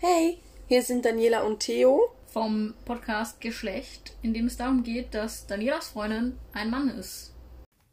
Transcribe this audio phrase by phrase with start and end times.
[0.00, 2.14] Hey, hier sind Daniela und Theo.
[2.28, 7.34] vom Podcast Geschlecht, in dem es darum geht, dass Danielas Freundin ein Mann ist.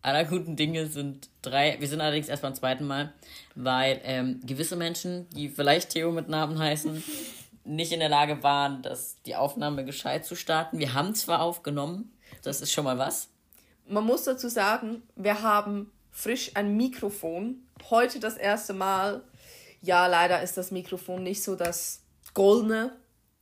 [0.03, 1.77] Aller guten Dinge sind drei.
[1.79, 3.11] Wir sind allerdings erst beim zweiten Mal,
[3.55, 7.03] weil ähm, gewisse Menschen, die vielleicht Theo mit Namen heißen,
[7.63, 10.77] nicht in der Lage waren, das, die Aufnahme gescheit zu starten.
[10.77, 12.13] Wir haben zwar aufgenommen,
[12.43, 13.29] das ist schon mal was.
[13.87, 17.63] Man muss dazu sagen, wir haben frisch ein Mikrofon.
[17.89, 19.23] Heute das erste Mal.
[19.85, 22.01] Ja, leider ist das Mikrofon nicht so das
[22.33, 22.91] goldene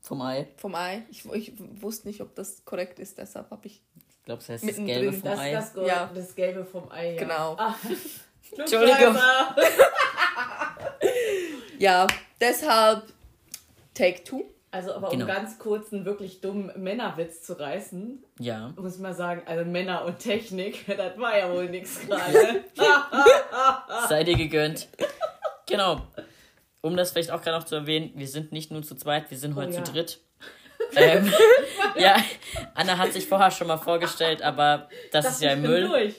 [0.01, 0.47] Vom Ei.
[0.57, 1.03] vom Ei.
[1.09, 3.81] Ich, ich wusste nicht, ob das korrekt ist, deshalb habe ich.
[4.19, 5.49] Ich glaube, das heißt das Gelbe vom Das Ei.
[5.53, 6.11] ist das, Gold, Ja.
[6.13, 7.13] das Gelbe vom Ei.
[7.13, 7.19] Ja.
[7.19, 7.55] Genau.
[7.57, 7.75] Ah,
[8.57, 9.17] Entschuldigung.
[11.79, 12.07] Ja,
[12.39, 13.03] deshalb
[13.93, 14.43] Take Two.
[14.71, 15.25] Also, aber Genau.
[15.25, 18.73] um ganz kurz einen wirklich dummen Männerwitz zu reißen, Ja.
[18.75, 22.63] muss ich mal sagen, also Männer und Technik, das war ja wohl nichts gerade.
[24.09, 24.87] Sei dir gegönnt.
[25.67, 26.01] Genau.
[26.83, 29.37] Um das vielleicht auch gerade noch zu erwähnen, wir sind nicht nur zu zweit, wir
[29.37, 29.83] sind heute Oh ja.
[29.85, 30.19] zu dritt.
[30.97, 31.31] ähm,
[31.97, 32.17] ja,
[32.75, 35.87] Anna hat sich vorher schon mal vorgestellt, aber das, ist ja ich im bin Müll.
[35.87, 36.15] durch.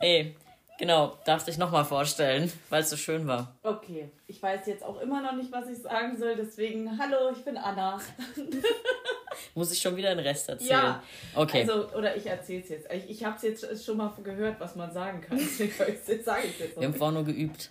[0.00, 0.36] Nee,
[0.78, 3.56] genau, darfst dich nochmal vorstellen, weil es so schön war.
[3.64, 7.44] Okay, ich weiß jetzt auch immer noch nicht, was ich sagen soll, deswegen, hallo, ich
[7.44, 8.00] bin Anna.
[9.56, 10.70] Muss ich schon wieder den Rest erzählen?
[10.70, 11.02] Ja.
[11.34, 11.62] Okay.
[11.62, 12.86] Also, oder ich erzähl's jetzt.
[12.92, 15.98] Ich, ich habe es jetzt schon mal gehört, was man sagen kann, deswegen sage ich
[16.02, 16.82] es jetzt noch.
[16.82, 17.70] wir haben vorhin nur geübt.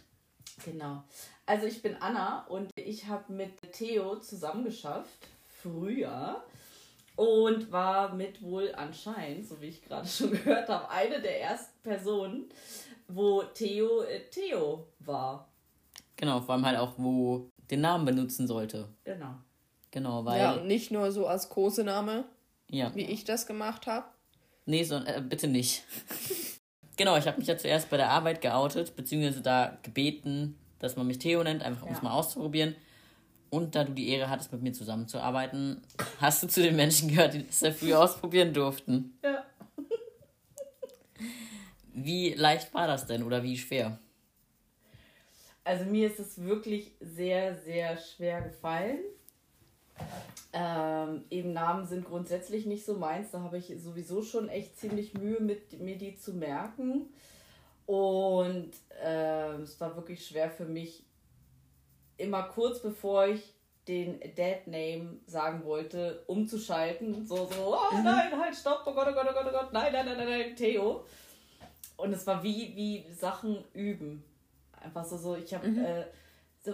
[0.65, 1.03] Genau.
[1.45, 5.27] Also ich bin Anna und ich habe mit Theo zusammengeschafft,
[5.61, 6.43] früher.
[7.15, 11.79] Und war mit wohl anscheinend, so wie ich gerade schon gehört habe, eine der ersten
[11.83, 12.45] Personen,
[13.07, 15.47] wo Theo äh, Theo war.
[16.15, 18.87] Genau, vor allem halt auch, wo den Namen benutzen sollte.
[19.03, 19.35] Genau.
[19.91, 20.39] Genau, weil.
[20.39, 20.61] Ja, Ja.
[20.61, 22.23] und nicht nur so als Kosename,
[22.95, 24.07] wie ich das gemacht habe.
[24.65, 25.83] Nee, so, äh, bitte nicht.
[26.97, 31.07] genau, ich habe mich ja zuerst bei der Arbeit geoutet, beziehungsweise da gebeten, dass man
[31.07, 32.03] mich Theo nennt, einfach um es Ja.
[32.03, 32.75] mal auszuprobieren.
[33.49, 35.81] Und da du die Ehre hattest, mit mir zusammenzuarbeiten,
[36.19, 39.17] hast du zu den Menschen gehört, die das sehr früh ausprobieren durften.
[39.23, 39.45] Ja.
[41.93, 43.99] Wie leicht war das denn oder wie schwer?
[45.63, 48.97] Also mir ist es wirklich sehr, sehr schwer gefallen.
[50.51, 53.31] Ähm, eben Namen sind grundsätzlich nicht so meins.
[53.31, 57.05] Da habe ich sowieso schon echt ziemlich Mühe mit mir die zu merken.
[57.85, 58.71] Und
[59.01, 61.03] ähm, es war wirklich schwer für mich,
[62.17, 63.53] immer kurz bevor ich
[63.87, 67.25] den Dead Name sagen wollte, umzuschalten.
[67.25, 69.91] So, so, oh nein, halt, stopp, oh Gott, oh Gott, oh Gott, oh Gott, nein,
[69.91, 71.05] nein, nein, nein, nein, Theo.
[71.97, 74.23] Und es war wie, wie Sachen üben.
[74.81, 76.05] Einfach so, so ich habe äh,
[76.61, 76.73] so,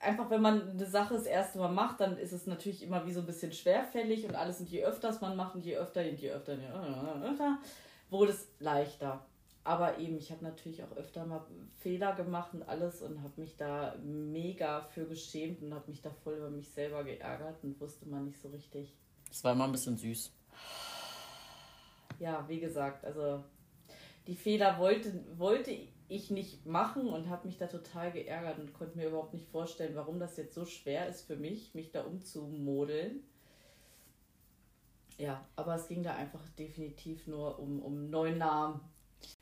[0.00, 3.12] einfach, wenn man eine Sache das erste Mal macht, dann ist es natürlich immer wie
[3.12, 4.60] so ein bisschen schwerfällig und alles.
[4.60, 7.58] Und je öfters man macht und je öfter, und je öfter, je öfter,
[8.10, 9.24] wurde es leichter.
[9.66, 11.44] Aber eben, ich habe natürlich auch öfter mal
[11.80, 16.10] Fehler gemacht und alles und habe mich da mega für geschämt und habe mich da
[16.22, 18.94] voll über mich selber geärgert und wusste man nicht so richtig.
[19.28, 20.30] Das war immer ein bisschen süß.
[22.20, 23.42] Ja, wie gesagt, also
[24.28, 28.96] die Fehler wollte, wollte ich nicht machen und habe mich da total geärgert und konnte
[28.96, 33.24] mir überhaupt nicht vorstellen, warum das jetzt so schwer ist für mich, mich da umzumodeln.
[35.18, 38.80] Ja, aber es ging da einfach definitiv nur um, um neuen Namen.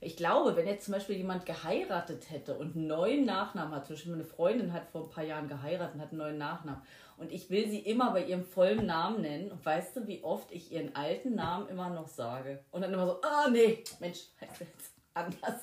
[0.01, 3.97] Ich glaube, wenn jetzt zum Beispiel jemand geheiratet hätte und einen neuen Nachnamen hat, zum
[3.97, 6.83] Beispiel meine Freundin hat vor ein paar Jahren geheiratet und hat einen neuen Nachnamen
[7.17, 10.51] und ich will sie immer bei ihrem vollen Namen nennen und weißt du, wie oft
[10.53, 12.63] ich ihren alten Namen immer noch sage?
[12.71, 15.61] Und dann immer so, ah nee, Mensch, heißt jetzt anders.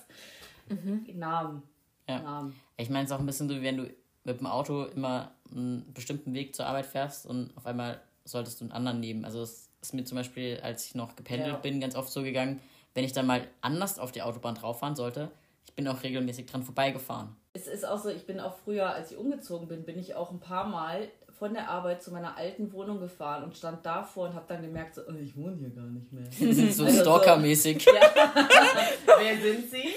[1.14, 1.64] Namen.
[2.08, 2.20] Ja.
[2.22, 2.60] Namen.
[2.78, 3.90] Ich meine, es ist auch ein bisschen so, wie wenn du
[4.24, 8.66] mit dem Auto immer einen bestimmten Weg zur Arbeit fährst und auf einmal solltest du
[8.66, 9.26] einen anderen nehmen.
[9.26, 11.58] Also es ist mir zum Beispiel, als ich noch gependelt Ja.
[11.58, 12.62] bin, ganz oft so gegangen,
[12.94, 15.32] wenn ich dann mal anders auf die Autobahn drauf fahren sollte,
[15.66, 17.36] ich bin auch regelmäßig dran vorbeigefahren.
[17.54, 20.32] Es ist auch so, ich bin auch früher, als ich umgezogen bin, bin ich auch
[20.32, 21.08] ein paar Mal
[21.38, 24.96] von der Arbeit zu meiner alten Wohnung gefahren und stand davor und habe dann gemerkt,
[24.96, 26.26] so, oh, ich wohne hier gar nicht mehr.
[26.74, 27.86] So Also so- stalkermäßig.
[29.06, 29.90] Wer sind Sie?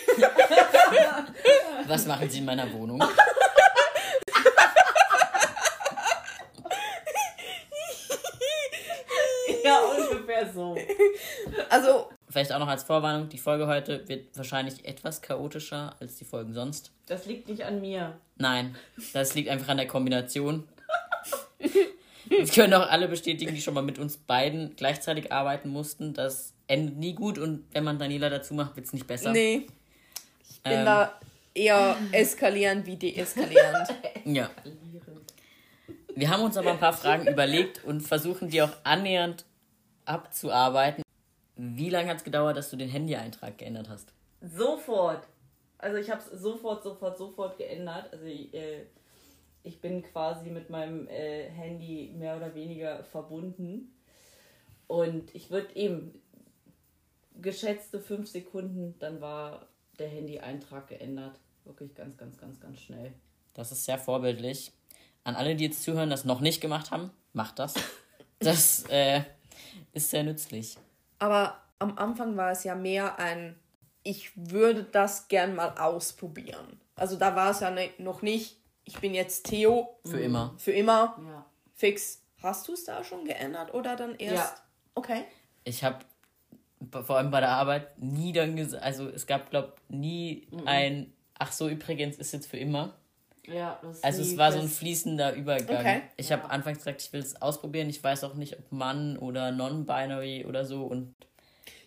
[1.87, 3.03] Was machen sie in meiner Wohnung?
[9.63, 10.77] Ja, ungefähr so.
[11.69, 12.04] Also,
[12.35, 16.53] Vielleicht auch noch als Vorwarnung, die Folge heute wird wahrscheinlich etwas chaotischer als die Folgen
[16.53, 16.91] sonst.
[17.07, 18.19] Das liegt nicht an mir.
[18.39, 18.75] Nein,
[19.13, 20.67] das liegt einfach an der Kombination.
[22.41, 26.13] Das können auch alle bestätigen, die schon mal mit uns beiden gleichzeitig arbeiten mussten.
[26.13, 29.31] Das endet nie gut und wenn man Daniela dazu macht, wird es nicht besser.
[29.31, 29.69] nee.
[30.51, 30.85] Ich bin Ähm.
[30.87, 31.13] da
[31.55, 33.91] eher eskalierend wie deeskalierend.
[34.25, 34.51] Ja.
[36.17, 39.45] Wir haben uns aber ein paar Fragen überlegt und versuchen die auch annähernd
[40.05, 41.04] abzuarbeiten.
[41.57, 44.13] Wie lange hat es gedauert, dass du den Handy-Eintrag geändert hast?
[44.41, 45.27] Sofort.
[45.79, 48.13] Also ich habe es sofort, sofort, sofort geändert.
[48.13, 48.87] Also äh,
[49.63, 53.95] ich bin quasi mit meinem äh, Handy mehr oder weniger verbunden.
[54.87, 56.21] Und ich würde eben
[57.41, 59.67] geschätzte fünf Sekunden, dann war
[59.99, 61.39] der Handy-Eintrag geändert.
[61.65, 63.13] Wirklich ganz, ganz, ganz, ganz schnell.
[63.55, 64.73] Das ist sehr vorbildlich.
[65.23, 67.75] An alle, die jetzt zuhören, das noch nicht gemacht haben, macht das.
[68.41, 69.23] Das äh,
[69.95, 70.77] ist sehr nützlich.
[71.25, 73.59] Aber am Anfang war es ja mehr ein,
[74.03, 76.79] ich würde das gern mal ausprobieren.
[76.97, 79.99] Also da war es ja ne, noch nicht, ich bin jetzt Theo.
[80.05, 80.55] Für immer.
[80.59, 81.19] Für immer.
[81.27, 81.47] Ja.
[81.73, 82.21] Fix.
[82.43, 84.37] Hast du es da schon geändert oder dann erst?
[84.37, 84.55] Ja.
[84.95, 85.25] Okay.
[85.65, 86.01] Ich habe
[86.91, 91.53] vor allem bei der Arbeit nie dann gesagt, also es gab, glaube nie ein, ach
[91.53, 92.99] so, übrigens ist jetzt für immer.
[93.47, 95.79] Ja, das Also es war so ein fließender Übergang.
[95.79, 96.03] Okay.
[96.17, 97.89] Ich habe anfangs gesagt, ich will es ausprobieren.
[97.91, 100.85] Ich weiß auch nicht, ob Mann oder Non-Binary oder so.
[100.85, 101.15] Und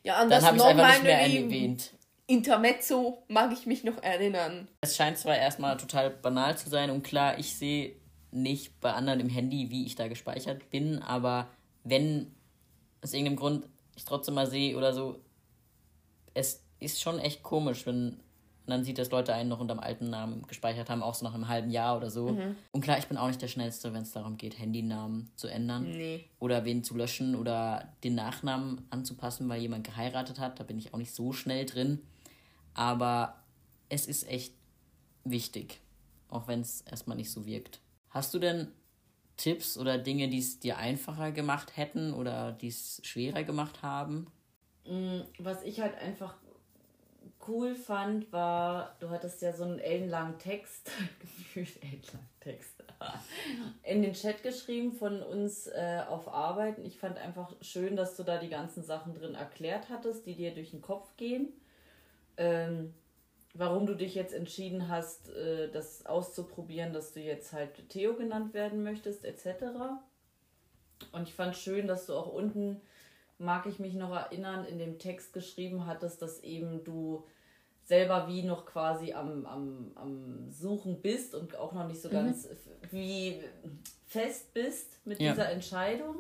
[0.04, 1.94] Ja, an dann habe ich einfach nicht mehr erwähnt.
[2.28, 4.68] Intermezzo mag ich mich noch erinnern.
[4.82, 7.96] Es scheint zwar erstmal total banal zu sein und klar, ich sehe
[8.32, 11.48] nicht bei anderen im Handy, wie ich da gespeichert bin, aber
[11.86, 12.36] wenn
[13.02, 15.22] aus irgendeinem Grund ich trotzdem mal sehe oder so,
[16.34, 18.20] es ist schon echt komisch, wenn
[18.68, 21.26] man dann sieht, dass Leute einen noch unter dem alten Namen gespeichert haben, auch so
[21.26, 22.38] nach einem halben Jahr oder so.
[22.72, 25.90] Und klar, ich bin auch nicht der Schnellste, wenn es darum geht, Handynamen zu ändern
[25.92, 26.26] Nee.
[26.40, 30.60] oder wen zu löschen oder den Nachnamen anzupassen, weil jemand geheiratet hat.
[30.60, 32.02] Da bin ich auch nicht so schnell drin.
[32.74, 33.44] Aber
[33.90, 34.54] es ist echt
[35.24, 35.80] wichtig,
[36.30, 37.80] auch wenn es erstmal nicht so wirkt.
[38.10, 38.68] Hast du denn
[39.38, 44.28] Tipps oder Dinge, die es dir einfacher gemacht hätten oder die es schwerer gemacht haben?
[44.86, 46.36] Mm, Was ich halt einfach
[47.48, 52.84] cool fand, war, du hattest ja so einen ellenlangen Text, gefühlt ellenlangen Text,
[53.84, 56.78] in den Chat geschrieben von uns äh, auf Arbeit.
[56.78, 60.36] Und Ich fand einfach schön, dass du da die ganzen Sachen drin erklärt hattest, die
[60.36, 61.54] dir durch den Kopf gehen.
[62.38, 62.94] Ähm,
[63.54, 68.54] warum du dich jetzt entschieden hast, äh, das auszuprobieren, dass du jetzt halt Theo genannt
[68.54, 69.66] werden möchtest, etc.
[71.12, 72.82] Und ich fand schön, dass du auch unten,
[73.38, 77.26] mag ich mich noch erinnern, in dem Text geschrieben hattest, dass eben du
[77.88, 82.46] selber wie noch quasi am, am, am Suchen bist und auch noch nicht so ganz
[82.46, 82.58] f-
[82.92, 83.42] wie
[84.06, 85.32] fest bist mit Ja.
[85.32, 86.18] dieser Entscheidung.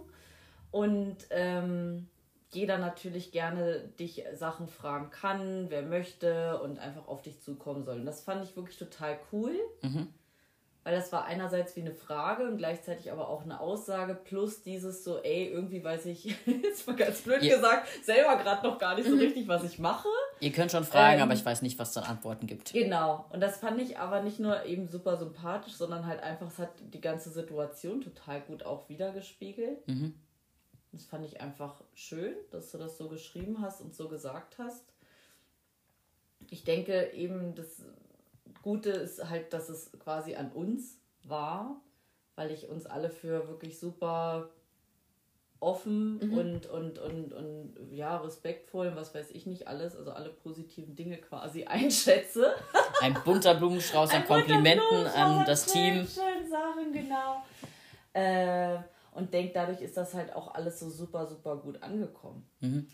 [0.72, 2.08] Und ähm,
[2.52, 8.00] jeder natürlich gerne dich Sachen fragen kann, wer möchte und einfach auf dich zukommen soll.
[8.00, 10.08] Und das fand ich wirklich total cool, Mhm.
[10.88, 15.04] Weil das war einerseits wie eine Frage und gleichzeitig aber auch eine Aussage plus dieses
[15.04, 17.56] so, ey, irgendwie weiß ich, jetzt mal ganz blöd Ja.
[17.58, 20.08] gesagt, selber gerade noch gar nicht so richtig, was ich mache.
[20.40, 22.72] Ihr könnt schon fragen, Ähm, aber ich weiß nicht, was es dann Antworten gibt.
[22.72, 23.26] Genau.
[23.32, 26.70] Und das fand ich aber nicht nur eben super sympathisch, sondern halt einfach, es hat
[26.80, 29.86] die ganze Situation total gut auch wiedergespiegelt.
[29.90, 30.14] Mhm.
[30.94, 34.86] Das fand ich einfach schön, dass du das so geschrieben hast und so gesagt hast.
[36.50, 37.84] Ich denke eben, das
[38.68, 41.80] Gute ist halt, dass es quasi an uns war,
[42.36, 44.50] weil ich uns alle für wirklich super
[45.62, 50.32] offen und, und, und, und ja, respektvoll und was weiß ich nicht alles, also alle
[50.32, 52.56] positiven Dinge quasi einschätze.
[53.00, 56.06] Ein bunter Blumenstrauß an Komplimenten an das Team.
[56.06, 57.44] Schönen Sachen, genau.
[58.12, 58.80] Äh,
[59.14, 62.46] und denke, dadurch ist das halt auch alles so super, super gut angekommen.
[62.60, 62.88] Mhm.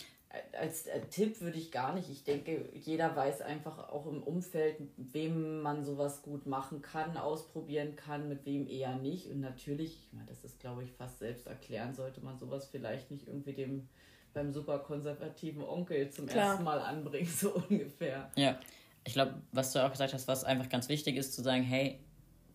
[0.60, 2.10] Als äh, Tipp würde ich gar nicht.
[2.10, 7.18] Ich denke, jeder weiß einfach auch im Umfeld, mit wem man sowas gut machen kann,
[7.18, 9.30] ausprobieren kann, mit wem eher nicht.
[9.30, 13.12] Und natürlich, ich meine, das ist, glaube ich, fast selbst erklären, sollte man sowas vielleicht
[13.12, 13.88] nicht irgendwie dem
[14.34, 16.50] beim super konservativen Onkel zum Klar.
[16.50, 18.32] ersten Mal anbringen, so ungefähr.
[18.36, 18.60] Ja,
[19.04, 22.00] ich glaube, was du auch gesagt hast, was einfach ganz wichtig ist, zu sagen, hey,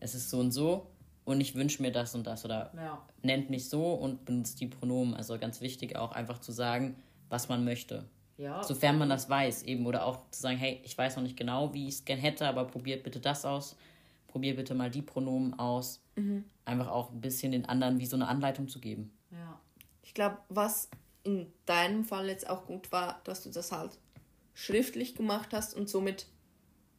[0.01, 0.87] es ist so und so
[1.25, 3.05] und ich wünsche mir das und das oder Ja.
[3.21, 5.13] nennt mich so und benutzt die Pronomen.
[5.13, 6.95] Also ganz wichtig auch einfach zu sagen,
[7.29, 8.05] was man möchte.
[8.37, 11.37] Ja, Sofern man das weiß eben oder auch zu sagen, hey, ich weiß noch nicht
[11.37, 13.75] genau, wie ich es gern hätte, aber probiert bitte das aus.
[14.27, 16.01] Probiert bitte mal die Pronomen aus.
[16.65, 19.11] Einfach auch ein bisschen den anderen wie so eine Anleitung zu geben.
[19.31, 19.59] ja.
[20.01, 20.89] Ich glaube, was
[21.23, 23.91] in deinem Fall jetzt auch gut war, dass du das halt
[24.55, 26.25] schriftlich gemacht hast und somit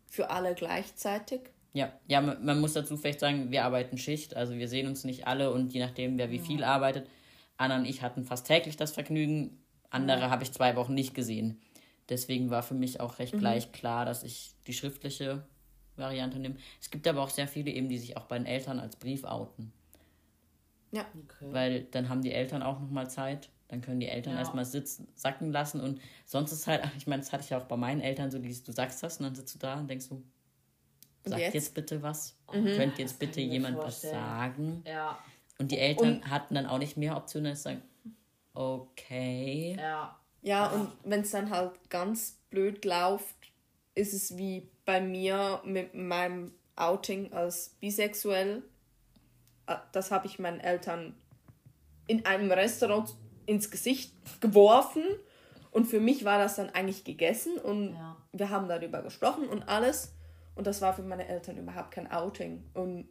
[0.07, 1.41] für alle gleichzeitig.
[1.73, 5.05] Ja, ja, man, man muss dazu vielleicht sagen, wir arbeiten Schicht, also wir sehen uns
[5.05, 7.09] nicht alle und je nachdem, wer wie viel arbeitet.
[7.57, 9.61] Anna und ich hatten fast täglich das Vergnügen,
[9.91, 11.61] andere habe ich zwei Wochen nicht gesehen.
[12.09, 15.45] Deswegen war für mich auch recht gleich klar, dass ich die schriftliche
[15.97, 16.57] Variante nehme.
[16.81, 19.25] Es gibt aber auch sehr viele eben, die sich auch bei den Eltern als Brief
[19.25, 19.73] outen,
[20.93, 21.05] Ja.
[21.25, 21.53] Okay.
[21.53, 23.49] weil dann haben die Eltern auch nochmal Zeit.
[23.69, 24.41] Dann können die Eltern Ja.
[24.41, 27.65] erstmal sitzen, sacken lassen und sonst ist halt, ich meine, das hatte ich ja auch
[27.67, 30.07] bei meinen Eltern so, dieses, du sagst das und dann sitzt du da und denkst
[30.07, 30.25] so, Und
[31.31, 31.55] Sagt jetzt?
[31.55, 31.75] jetzt?
[31.75, 32.37] bitte was?
[32.53, 32.65] Mhm.
[32.77, 34.83] Könnt jetzt bitte jemand was sagen?
[34.85, 35.17] Ja,
[35.61, 37.83] Und die Eltern hatten dann auch nicht mehr Optionen als sagen,
[38.55, 39.77] okay.
[39.79, 40.17] ja.
[40.43, 43.37] Ja, und wenn es dann halt ganz blöd läuft,
[43.95, 48.63] ist es wie bei mir mit meinem Outing als bisexuell.
[49.67, 51.15] äh, das habe ich meinen Eltern
[52.07, 53.15] in einem Restaurant
[53.45, 55.03] ins Gesicht geworfen.
[55.73, 58.17] Und für mich war das dann eigentlich gegessen und Ja.
[58.33, 60.15] wir haben darüber gesprochen und alles.
[60.55, 62.65] Und das war für meine Eltern überhaupt kein Outing.
[62.73, 63.09] Und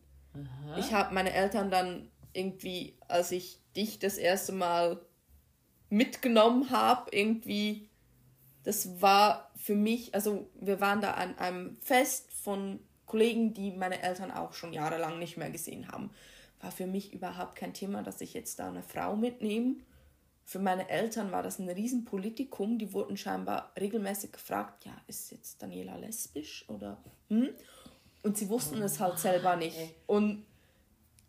[0.78, 5.00] ich habe meine Eltern dann irgendwie, als ich dich das erste Mal
[5.90, 7.90] mitgenommen habe, irgendwie,
[8.64, 14.02] das war für mich, also wir waren da an einem Fest von Kollegen, die meine
[14.02, 16.12] Eltern auch schon jahrelang nicht mehr gesehen haben.
[16.62, 19.76] War für mich überhaupt kein Thema, dass ich jetzt da eine Frau mitnehme.
[20.46, 22.78] Für meine Eltern war das ein Riesenpolitikum.
[22.78, 26.98] Die wurden scheinbar regelmäßig gefragt, ja, ist jetzt Daniela lesbisch oder
[27.30, 27.50] hm?
[28.24, 29.78] Und sie wussten es halt selber nicht.
[30.06, 30.46] Und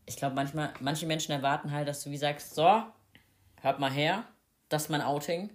[0.07, 2.83] Ich glaube, manchmal, manche Menschen erwarten halt, dass du wie sagst, so,
[3.61, 4.25] hört mal her,
[4.71, 5.51] das ist mein Outing.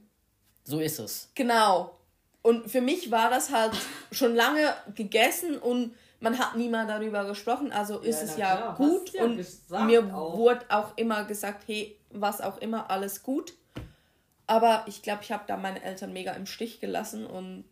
[0.63, 1.29] So ist es.
[1.34, 1.98] Genau.
[2.43, 3.74] Und für mich war das halt
[4.12, 7.72] schon lange gegessen und man hat nie mal darüber gesprochen.
[7.72, 9.12] Also ist Ja, es ja klar, gut.
[9.13, 10.38] ja und mir auch.
[10.38, 13.53] wurde auch immer gesagt, hey, was auch immer, alles gut.
[14.48, 17.65] Aber ich glaube, ich habe da meine Eltern mega im Stich gelassen und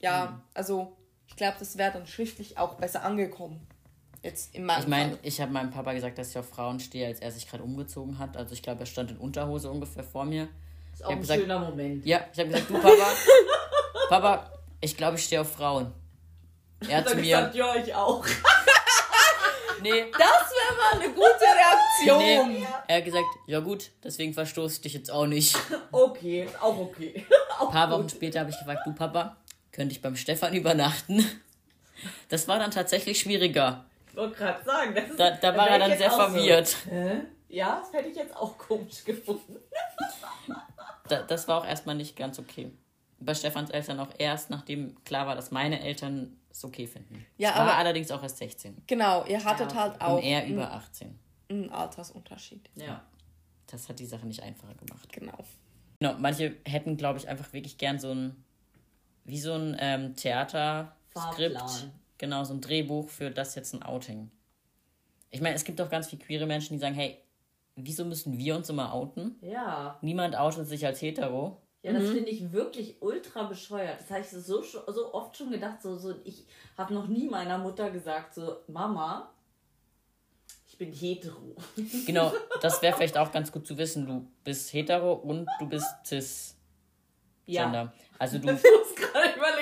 [0.00, 0.40] ja, Hm.
[0.54, 0.96] also
[1.28, 3.66] ich glaube, das wäre dann schriftlich auch besser angekommen.
[4.22, 7.06] Jetzt in meinem Ich meine, ich habe meinem Papa gesagt, dass ich auf Frauen stehe,
[7.08, 8.36] als er sich gerade umgezogen hat.
[8.36, 10.48] Also ich glaube, er stand in Unterhose ungefähr vor mir.
[10.92, 12.06] Ist auch ein gesagt- schöner Moment.
[12.06, 12.94] Ja, ich habe gesagt, du Papa,
[14.08, 15.92] Papa, ich glaube, ich stehe auf Frauen.
[16.88, 18.24] Er hat zu mir, gesagt, ja, ich auch.
[19.82, 22.48] nee, Das wäre mal eine gute Reaktion.
[22.52, 22.66] nee.
[22.88, 25.56] Er hat gesagt, ja gut, deswegen verstoße ich dich jetzt auch nicht.
[25.90, 27.24] Okay, auch okay.
[27.60, 29.36] Ein paar Wochen später habe ich gefragt, du Papa,
[29.72, 31.24] könnte ich beim Stefan übernachten?
[32.28, 33.84] Das war dann tatsächlich schwieriger.
[34.12, 36.34] Ich wollte gerade sagen, das ist, Da, da war er dann jetzt sehr auch so.
[36.34, 36.76] verwirrt.
[36.88, 37.20] Hä?
[37.48, 39.56] Ja, das hätte ich jetzt auch komisch gefunden.
[41.08, 42.70] Da, das war auch erstmal nicht ganz okay.
[43.18, 47.26] Bei Stefans Eltern auch erst, nachdem klar war, dass meine Eltern es okay finden.
[47.36, 50.22] Ja, ich war aber- allerdings auch erst 16 Genau, ihr hattet Ja, halt auch und
[50.22, 51.18] er über 18.
[51.50, 52.70] einen Altersunterschied.
[52.76, 53.02] Ja.
[53.66, 55.12] Das hat die Sache nicht einfacher gemacht.
[55.12, 55.36] Genau.
[55.98, 58.44] Genau, manche hätten, glaube ich, einfach wirklich gern so ein,
[59.24, 60.94] wie so ein ähm, Theaterskript.
[61.58, 61.92] Fahrplan.
[62.22, 64.30] Genau, so ein Drehbuch für das jetzt ein Outing.
[65.30, 67.18] Ich meine, es gibt auch ganz viele queere Menschen, die sagen, hey,
[67.74, 69.40] wieso müssen wir uns immer outen?
[69.40, 69.98] Ja.
[70.02, 71.60] Niemand outet sich als hetero.
[71.82, 73.98] Ja, das finde ich wirklich ultra bescheuert.
[73.98, 75.82] Das habe ich so, so oft schon gedacht.
[75.82, 76.46] So, so, ich
[76.78, 79.28] habe noch nie meiner Mutter gesagt, so, Mama,
[80.68, 81.56] ich bin hetero.
[82.06, 84.06] Genau, das wäre vielleicht auch ganz gut zu wissen.
[84.06, 86.56] Du bist hetero und du bist cis.
[87.46, 87.92] Ja.
[88.16, 88.46] Also du,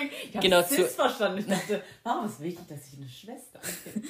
[0.09, 0.28] Überlegen.
[0.28, 1.38] Ich habe Genau, zu- Cis verstanden.
[1.38, 4.04] Ich dachte, Mama, ist wichtig, dass ich eine Schwester bin.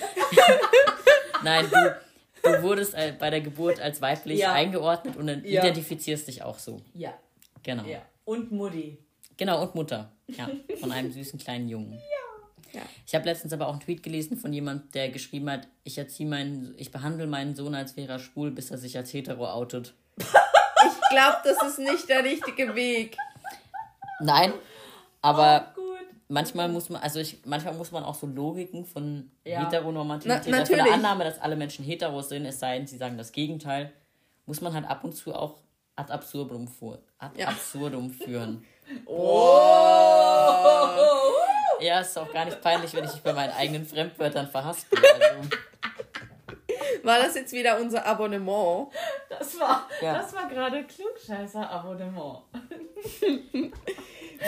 [1.43, 1.97] nein, du,
[2.43, 4.53] du wurdest bei der Geburt als weiblich Ja.
[4.53, 5.61] eingeordnet und dann Ja.
[5.63, 6.81] identifizierst dich auch so.
[6.95, 7.15] Ja,
[7.63, 7.85] Genau.
[7.85, 8.03] ja.
[8.25, 8.99] Und Mutti.
[9.37, 10.13] Genau, und Mutter.
[10.29, 11.93] Ja, von einem süßen kleinen Jungen.
[12.73, 12.83] Ja.
[13.05, 16.29] Ich habe letztens aber auch einen Tweet gelesen von jemand, der geschrieben hat, ich erziehe
[16.29, 19.95] meinen, ich behandle meinen Sohn als wäre er schwul, bis er sich als hetero outet.
[20.17, 23.17] Ich glaube, das ist nicht der richtige Weg.
[24.21, 24.53] Nein,
[25.21, 25.80] aber Gut.
[26.31, 29.65] Manchmal muss man, also ich, manchmal muss man auch so Logiken von Ja.
[29.67, 30.93] Heteronormativität, Na- also von der natürlich.
[30.95, 33.93] Annahme, dass alle Menschen hetero sind, es sei denn, sie sagen das Gegenteil,
[34.47, 35.57] muss man halt ab und zu auch
[35.97, 37.49] ad absurdum, fu- ad Ja.
[37.49, 38.65] absurdum führen.
[39.07, 39.61] Oh!
[41.81, 44.99] Ja, ist auch gar nicht peinlich, wenn ich mich bei meinen eigenen Fremdwörtern verhaspel.
[44.99, 45.49] Also,
[47.05, 48.89] War das jetzt wieder unser Abonnement?
[49.29, 50.15] Das war, Ja.
[50.19, 52.41] das war gerade Klugscheißer-Abonnement.
[53.21, 53.71] Wir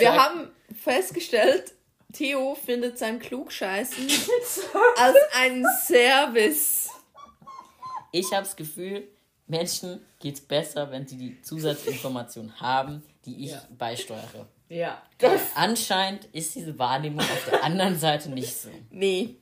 [0.01, 0.51] Sag- haben
[0.83, 1.73] festgestellt,
[2.13, 4.07] Theo findet sein Klugscheißen
[4.99, 6.91] als einen Service.
[8.13, 9.09] ich habe das Gefühl,
[9.47, 13.63] Menschen geht's besser, wenn sie die Zusatzinformation haben, die ich Ja.
[13.77, 14.47] beisteuere.
[14.69, 15.03] Ja.
[15.55, 18.71] Anscheinend ist diese Wahrnehmung auf der anderen Seite nicht so.
[18.91, 19.37] Nee.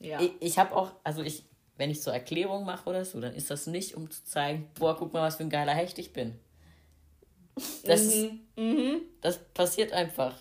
[0.00, 0.20] Ja.
[0.20, 1.44] Ich, ich habe auch, also ich,
[1.76, 4.96] wenn ich so Erklärungen mache oder so, dann ist das nicht, um zu zeigen, boah,
[4.96, 6.38] guck mal, was für ein geiler Hecht ich bin.
[7.84, 8.28] Das, ist,
[9.20, 10.34] das passiert einfach.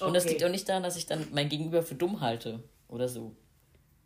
[0.00, 0.32] Und das Okay.
[0.34, 3.34] liegt auch nicht daran, dass ich dann mein Gegenüber für dumm halte oder so.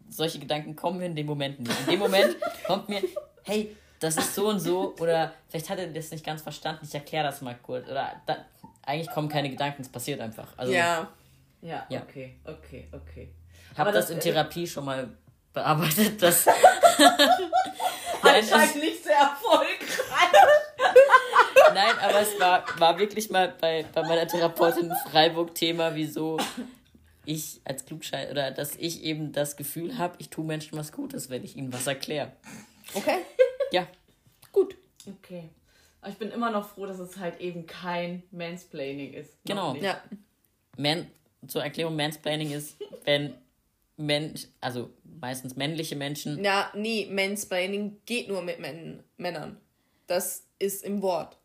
[0.08, 1.80] Solche Gedanken kommen mir in dem Moment nicht.
[1.80, 3.02] In dem Moment kommt mir,
[3.44, 6.94] hey, das ist so und so oder vielleicht hat er das nicht ganz verstanden, ich
[6.94, 7.86] erkläre das mal kurz.
[7.88, 8.44] Oder da,
[8.82, 10.48] eigentlich kommen keine Gedanken, es passiert einfach.
[10.56, 11.08] Also Ja.
[11.62, 12.02] ja, Ja.
[12.02, 13.28] okay, okay, okay.
[13.72, 15.08] ich habe das, das- in Therapie schon mal
[15.52, 16.46] bearbeitet, es-
[18.22, 19.81] Anscheinend nicht sehr erfolgreich.
[21.74, 26.38] Nein, aber es war, war wirklich mal bei, bei meiner Therapeutin in Freiburg Thema, wieso
[27.24, 31.30] ich als Klugscheißer oder dass ich eben das Gefühl habe, ich tue Menschen was Gutes,
[31.30, 32.32] wenn ich ihnen was erkläre.
[32.94, 33.18] Okay.
[33.70, 33.86] Ja,
[34.52, 34.76] Gut.
[35.06, 35.48] Okay.
[36.00, 39.36] Aber ich bin immer noch froh, dass es halt eben kein Mansplaining ist.
[39.44, 39.72] Genau.
[39.72, 39.84] nicht.
[39.84, 40.02] Ja.
[40.76, 41.06] Man,
[41.46, 43.34] zur Erklärung, Mansplaining ist, wenn
[43.96, 44.90] Mensch, also
[45.20, 46.42] meistens männliche Menschen.
[46.44, 49.58] Ja, nee, Mansplaining geht nur mit Män Männern.
[50.06, 51.38] Das ist im Wort.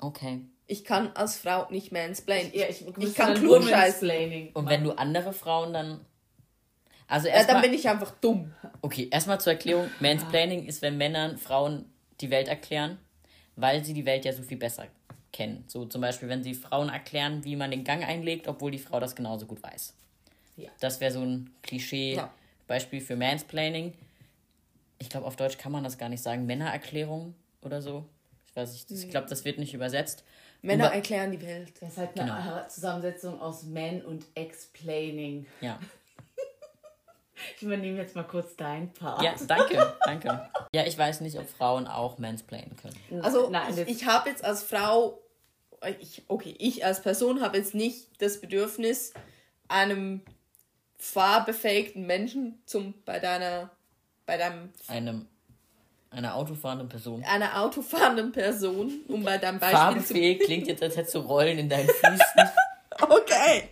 [0.00, 0.40] Okay.
[0.66, 2.50] Ich kann als Frau nicht mansplain.
[2.54, 4.06] Ja, ich, ich kann dann nur klugscheißen.
[4.08, 4.50] Mansplaining.
[4.54, 6.00] Und wenn du andere Frauen dann.
[7.08, 7.62] Also Ja, dann erstmal.
[7.62, 8.52] bin ich einfach dumm.
[8.82, 9.90] okay, erstmal zur Erklärung.
[9.98, 11.86] Mansplaining ist, wenn Männern Frauen
[12.20, 12.98] die Welt erklären,
[13.56, 14.86] weil sie die Welt ja so viel besser
[15.32, 15.64] kennen.
[15.66, 19.00] So zum Beispiel, wenn sie Frauen erklären, wie man den Gang einlegt, obwohl die Frau
[19.00, 19.94] das genauso gut weiß.
[20.56, 20.70] Ja.
[20.80, 22.30] Das wäre so ein Klischee Ja.
[22.68, 23.92] Beispiel für Mansplaining.
[24.98, 26.46] Ich glaube, auf Deutsch kann man das gar nicht sagen.
[26.46, 28.04] Männererklärung oder so.
[28.50, 28.90] Ich weiß nicht.
[28.90, 30.24] Ich glaube, das wird nicht übersetzt.
[30.62, 31.72] Männer wa- erklären die Welt.
[31.80, 35.46] Das ist halt eine Zusammensetzung aus Man und Explaining.
[35.60, 35.78] Ja.
[37.56, 39.22] Ich übernehme jetzt mal kurz dein Part.
[39.22, 40.50] Ja, danke, danke.
[40.74, 43.22] Ja, ich weiß nicht, ob Frauen auch mansplainen können.
[43.22, 45.22] Also Nein, ich, ich habe jetzt als Frau,
[46.00, 49.14] ich, okay, ich als Person habe jetzt nicht das Bedürfnis,
[49.68, 50.20] einem
[50.98, 53.70] fahrbefähigten Menschen zum bei deiner
[54.26, 55.26] bei deinem Einem,
[56.10, 57.24] einer autofahrenden Person.
[57.24, 61.58] einer autofahrenden Person, um bei deinem Beispiel zu Farbefähig klingt jetzt, als hättest du Rollen
[61.58, 62.50] in deinen Füßen.
[63.08, 63.70] okay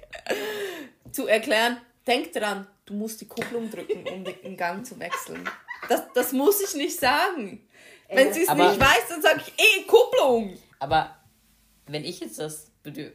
[1.13, 1.79] zu erklären.
[2.07, 5.45] Denk dran, du musst die Kupplung drücken, um den Gang zu wechseln.
[5.89, 7.67] Das, das muss ich nicht sagen.
[8.09, 10.57] Wenn sie es aber- nicht weiß, dann sage ich eh Kupplung.
[10.79, 11.17] Aber
[11.87, 12.71] wenn ich jetzt das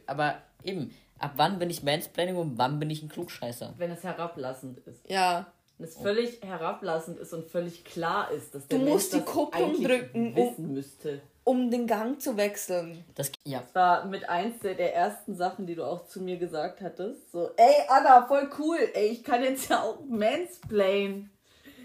[0.06, 3.74] aber eben, ab wann bin ich Mansplaining und wann bin ich ein Klugscheißer?
[3.76, 5.00] Wenn es herablassend ist.
[5.08, 5.46] Ja,
[5.78, 9.18] Wenn es völlig herablassend ist und völlig klar ist, dass der Du Mensch musst die
[9.18, 11.20] das Kupplung drücken, um- wissen müsste.
[11.42, 13.04] um den Gang zu wechseln.
[13.16, 16.36] Das, ja, Das war mit eins der, der ersten Sachen, die du auch zu mir
[16.36, 17.32] gesagt hattest.
[17.32, 18.78] So, ey Anna, voll cool.
[18.94, 21.30] Ey, ich kann jetzt ja auch Mansplain.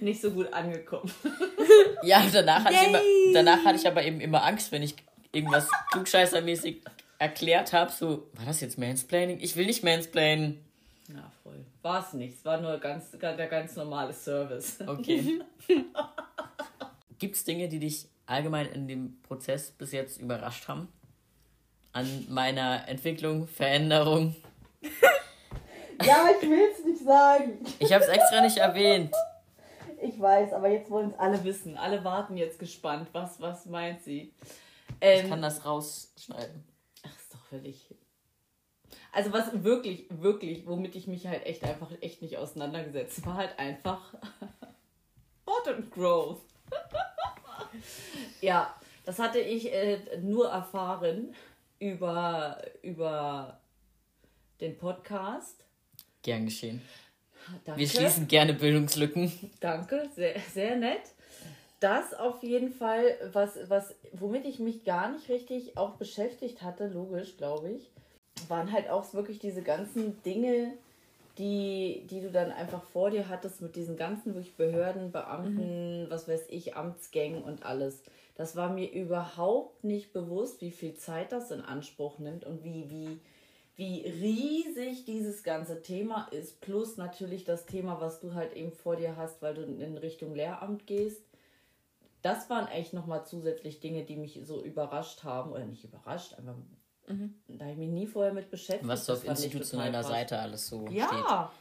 [0.01, 1.11] Nicht so gut angekommen.
[2.03, 3.01] ja danach, hatte ich immer,
[3.33, 4.95] danach hatte ich aber eben immer Angst, wenn ich
[5.33, 6.81] irgendwas klugscheißermäßig
[7.17, 7.91] erklärt habe.
[7.91, 9.39] So, war das jetzt Mansplaining?
[9.41, 10.63] Ich will nicht Mansplainen.
[11.09, 11.65] Na voll.
[11.81, 12.37] War es nicht.
[12.37, 14.79] Es war nur ganz, der ganz normale Service.
[14.85, 15.41] Okay.
[17.19, 20.89] Gibt es Dinge, die dich allgemein in dem Prozess bis jetzt überrascht haben?
[21.91, 24.35] An meiner Entwicklung, Veränderung?
[26.01, 27.59] Ja, ich will es nicht sagen.
[27.79, 29.13] Ich habe es extra nicht erwähnt.
[30.01, 31.75] Ich weiß, aber jetzt wollen es alle wissen.
[31.77, 33.09] Alle warten jetzt gespannt.
[33.11, 34.33] Was, was meint sie?
[34.41, 36.63] Ich Ähm, kann das rausschneiden.
[37.05, 37.93] Ach, ist doch völlig.
[39.11, 43.57] Also was wirklich, wirklich, womit ich mich halt echt einfach echt nicht auseinandergesetzt, war halt
[43.57, 44.13] einfach
[45.45, 46.41] Bottom Growth.
[48.41, 48.73] ja,
[49.05, 51.33] das hatte ich äh, nur erfahren
[51.79, 53.59] über, über
[54.61, 55.65] den Podcast.
[56.21, 56.81] Gern geschehen.
[57.65, 57.79] Danke.
[57.79, 59.31] Wir schließen gerne Bildungslücken.
[59.59, 61.01] Danke, sehr, sehr nett.
[61.79, 66.87] Das auf jeden Fall, was, was, womit ich mich gar nicht richtig auch beschäftigt hatte,
[66.87, 67.89] logisch, glaube ich,
[68.47, 70.73] waren halt auch wirklich diese ganzen Dinge,
[71.37, 76.27] die, die du dann einfach vor dir hattest mit diesen ganzen wirklich Behörden, Beamten, was
[76.27, 78.03] weiß ich, Amtsgängen und alles.
[78.35, 82.89] Das war mir überhaupt nicht bewusst, wie viel Zeit das in Anspruch nimmt und wie,
[82.89, 83.19] wie,
[83.75, 86.59] wie riesig dieses ganze Thema ist.
[86.61, 90.35] Plus natürlich das Thema, was du halt eben vor dir hast, weil du in Richtung
[90.35, 91.21] Lehramt gehst.
[92.21, 95.51] Das waren echt nochmal zusätzlich Dinge, die mich so überrascht haben.
[95.51, 96.55] Oder nicht überrascht, einfach.
[97.47, 98.87] Da habe ich mich nie vorher mit beschäftigt.
[98.87, 100.03] Was so auf institutioneller.
[100.03, 100.97] Seite alles so steht.
[100.99, 101.51] Ja,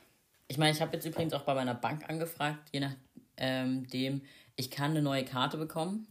[0.46, 2.80] Ich meine, ich habe jetzt übrigens auch bei meiner Bank angefragt, je
[3.38, 4.22] nachdem,
[4.56, 6.06] ich kann eine neue Karte bekommen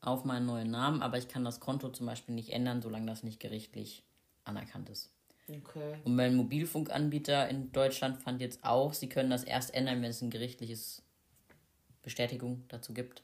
[0.00, 3.22] auf meinen neuen Namen, aber ich kann das Konto zum Beispiel nicht ändern, solange das
[3.22, 4.04] nicht gerichtlich
[4.44, 5.10] anerkannt ist.
[5.48, 5.98] okay.
[6.04, 10.22] Und mein Mobilfunkanbieter in Deutschland fand jetzt auch, sie können das erst ändern, wenn es
[10.22, 11.02] ein gerichtliches
[12.02, 13.22] Bestätigung dazu gibt.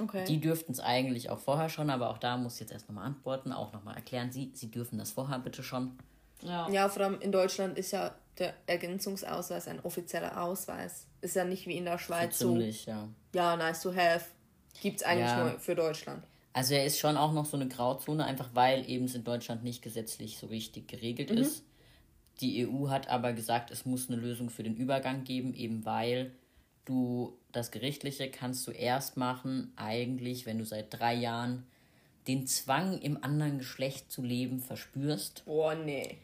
[0.00, 0.24] Okay.
[0.26, 3.06] Die dürften es eigentlich auch vorher schon, aber auch da muss ich jetzt erst nochmal
[3.06, 4.30] antworten, auch nochmal erklären.
[4.32, 5.92] Sie, sie dürfen das vorher bitte schon.
[6.42, 6.68] Ja.
[6.70, 11.06] Ja, vor allem in Deutschland ist ja der Ergänzungsausweis ein offizieller Ausweis.
[11.22, 13.08] Ist ja nicht wie in der Schweiz so, Ziemlich, ja.
[13.34, 14.26] ja, nice to have.
[14.82, 15.44] Gibt's eigentlich Ja.
[15.44, 16.22] nur für Deutschland.
[16.52, 19.62] Also er ist schon auch noch so eine Grauzone, einfach weil eben es in Deutschland
[19.62, 21.64] nicht gesetzlich so richtig geregelt ist.
[22.40, 26.32] Die EU hat aber gesagt, es muss eine Lösung für den Übergang geben, eben weil
[26.84, 31.66] du das Gerichtliche kannst du erst machen, eigentlich, wenn du seit drei Jahren
[32.28, 35.44] den Zwang im anderen Geschlecht zu leben verspürst.
[35.46, 36.18] Boah, nee.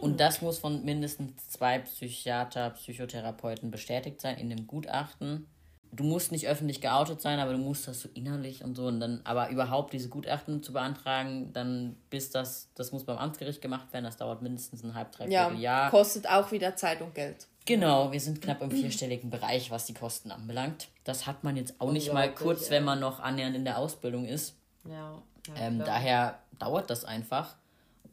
[0.00, 5.46] Und das muss von mindestens zwei Psychiater, Psychotherapeuten bestätigt sein in dem Gutachten.
[5.92, 8.86] Du musst nicht öffentlich geoutet sein, aber du musst das so innerlich und so.
[8.86, 13.60] Und dann, aber überhaupt diese Gutachten zu beantragen, dann bis das, das muss beim Amtsgericht
[13.62, 15.90] gemacht werden, das dauert mindestens ein halb, dreiviertel Ja, Jahr.
[15.90, 17.46] kostet auch wieder Zeit und Geld.
[17.64, 20.88] Genau, wir sind knapp im vierstelligen Bereich, was die Kosten anbelangt.
[21.04, 22.70] Das hat man jetzt auch nicht mal kurz, ja.
[22.72, 24.54] wenn man noch annähernd in der Ausbildung ist.
[24.88, 27.56] Ja, ja, Ähm, daher dauert das einfach.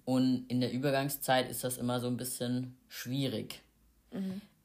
[0.03, 3.61] Und in der Übergangszeit ist das immer so ein bisschen schwierig.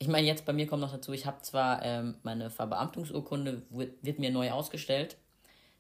[0.03, 4.03] Ich meine, jetzt bei mir kommt noch dazu, ich habe zwar ähm, meine Verbeamtungsurkunde, wird,
[4.03, 5.19] wird mir neu ausgestellt.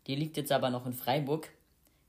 [0.06, 1.48] Die liegt jetzt aber noch in Freiburg.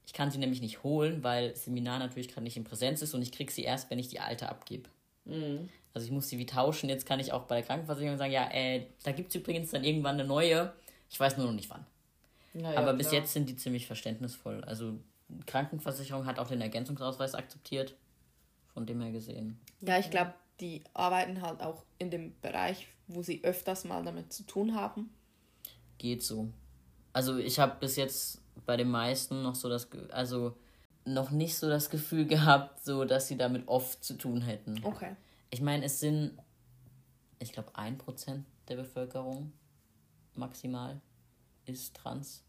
[0.06, 3.22] Ich kann sie nämlich nicht holen, weil Seminar natürlich gerade nicht in Präsenz ist und
[3.22, 4.90] ich kriege sie erst, wenn ich die alte abgebe.
[5.24, 5.70] Mhm.
[5.94, 6.90] Also ich muss sie wie tauschen.
[6.90, 9.86] Jetzt kann ich auch bei der Krankenversicherung sagen, ja, äh, da gibt es übrigens dann
[9.86, 10.74] irgendwann eine neue.
[11.10, 11.86] Ich weiß nur noch nicht wann.
[12.54, 13.22] Naja, Aber bis klar.
[13.22, 14.64] jetzt sind die ziemlich verständnisvoll.
[14.66, 17.96] Also die Krankenversicherung hat auch den Ergänzungsausweis akzeptiert.
[18.74, 19.60] Von dem her gesehen.
[19.82, 24.32] Ja, ich glaube, die arbeiten halt auch in dem Bereich, wo sie öfters mal damit
[24.32, 25.10] zu tun haben.
[25.98, 26.50] Geht so.
[27.14, 30.56] Also ich habe bis jetzt bei den meisten noch so das, also
[31.04, 34.80] noch nicht so das Gefühl gehabt, so dass sie damit oft zu tun hätten.
[34.84, 35.16] Okay.
[35.50, 36.38] Ich meine, es sind,
[37.40, 39.52] ich glaube, ein Prozent der Bevölkerung
[40.36, 41.02] maximal
[41.66, 42.44] ist trans.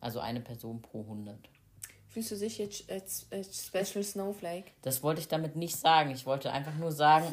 [0.00, 1.38] Also eine Person pro 100.
[2.14, 4.70] Fühlst du dich jetzt als, als Special Snowflake?
[4.82, 6.12] Das wollte ich damit nicht sagen.
[6.12, 7.26] Ich wollte einfach nur sagen,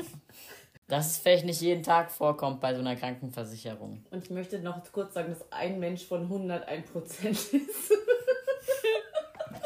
[0.88, 4.04] dass es vielleicht nicht jeden Tag vorkommt bei so einer Krankenversicherung.
[4.10, 7.54] Und ich möchte noch kurz sagen, dass ein Mensch von 100 ein Prozent ist.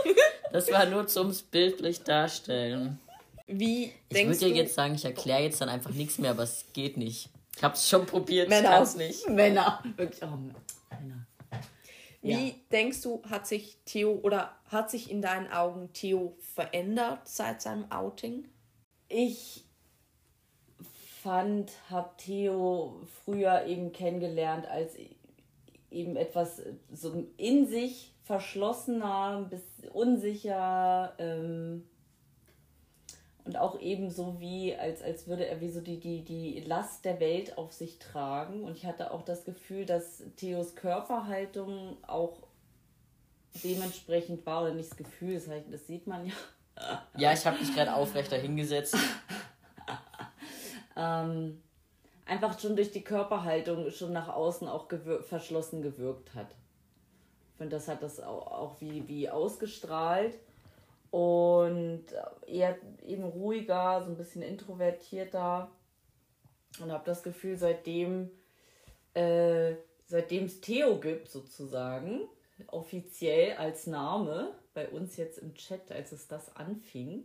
[0.51, 2.99] Das war nur zum bildlich darstellen.
[3.47, 6.31] Wie Ich denkst würde du, dir jetzt sagen, ich erkläre jetzt dann einfach nichts mehr,
[6.31, 7.29] aber es geht nicht.
[7.55, 8.69] Ich habe es schon probiert, ich Männer.
[8.69, 9.29] kann es nicht.
[9.29, 9.81] Männer.
[9.95, 10.55] Wirklich, oh, Männer.
[12.25, 12.55] Wie Ja.
[12.71, 17.91] denkst du, hat sich Theo oder hat sich in deinen Augen Theo verändert seit seinem
[17.91, 18.47] Outing?
[19.07, 19.63] Ich
[21.21, 24.95] fand, habe Theo früher eben kennengelernt als
[25.91, 26.61] eben etwas
[26.91, 31.87] so in sich verschlossener, bisschen unsicher ähm,
[33.45, 37.05] und auch eben so wie, als, als würde er wie so die, die, die Last
[37.05, 38.63] der Welt auf sich tragen.
[38.63, 42.39] Und ich hatte auch das Gefühl, dass Theos Körperhaltung auch
[43.63, 46.33] dementsprechend war, oder nicht das Gefühl, das, heißt, das sieht man ja.
[47.17, 48.97] Ja, ich habe mich gerade aufrechter hingesetzt.
[50.97, 51.61] ähm,
[52.25, 56.47] einfach schon durch die Körperhaltung schon nach außen auch gewir verschlossen gewirkt hat.
[57.51, 60.35] Ich finde, das hat das auch, auch wie, wie ausgestrahlt
[61.11, 62.05] und
[62.45, 65.71] eher eben ruhiger, so ein bisschen introvertierter.
[66.81, 68.29] Und habe das Gefühl, seitdem
[69.13, 69.75] äh,
[70.07, 72.27] es Theo gibt sozusagen,
[72.67, 77.23] offiziell als Name, bei uns jetzt im Chat, als es das anfing,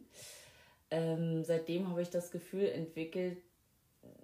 [0.90, 3.38] ähm, seitdem habe ich das Gefühl entwickelt,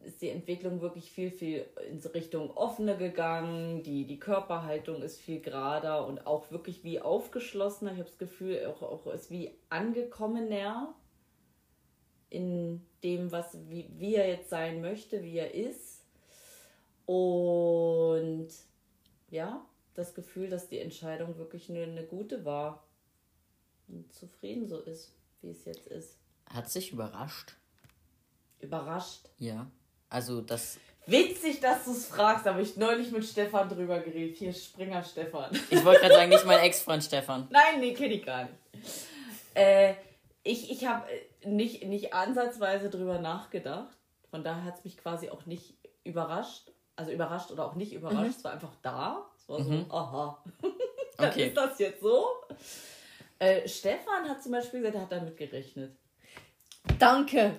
[0.05, 3.83] ist die Entwicklung wirklich viel, viel in Richtung offene gegangen.
[3.83, 7.93] Die, die Körperhaltung ist viel gerader und auch wirklich wie aufgeschlossener.
[7.93, 10.95] Ich habe das Gefühl, auch, auch ist wie angekommener
[12.31, 16.05] in dem, was, wie, wie er jetzt sein möchte, wie er ist.
[17.05, 18.49] Und
[19.31, 22.85] ja, das Gefühl, dass die Entscheidung wirklich eine, eine gute war
[23.89, 26.19] und zufrieden so ist, wie es jetzt ist.
[26.47, 27.57] Hat sich überrascht.
[28.61, 29.29] Überrascht.
[29.39, 29.67] Ja.
[30.09, 30.79] Also das.
[31.09, 34.37] Witzig, dass du es fragst, aber ich neulich mit Stefan drüber geredet.
[34.39, 35.51] Hier Springer Stefan.
[35.71, 37.47] Ich wollte gerade sagen, nicht mein Ex-Freund Stefan.
[37.51, 38.55] Nein, nee, kenne ich gar nicht.
[39.55, 39.95] Äh,
[40.43, 41.07] ich ich habe
[41.45, 43.97] nicht, nicht ansatzweise drüber nachgedacht.
[44.31, 46.73] Von daher hat es mich quasi auch nicht überrascht.
[46.97, 48.39] Also überrascht oder auch nicht überrascht.
[48.39, 49.29] Es war einfach da.
[49.37, 50.43] Es war so, aha.
[51.19, 51.49] Dann Okay.
[51.49, 52.27] ist das jetzt so.
[53.39, 55.97] Äh, Stefan hat zum Beispiel gesagt, er hat damit gerechnet.
[56.99, 57.55] Danke.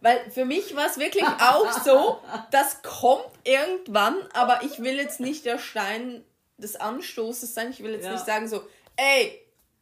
[0.00, 5.20] Weil für mich war es wirklich auch so, das kommt irgendwann, aber ich will jetzt
[5.20, 6.24] nicht der Stein
[6.58, 7.70] des Anstoßes sein.
[7.70, 8.12] Ich will jetzt Ja.
[8.12, 8.62] nicht sagen so,
[8.96, 9.40] ey,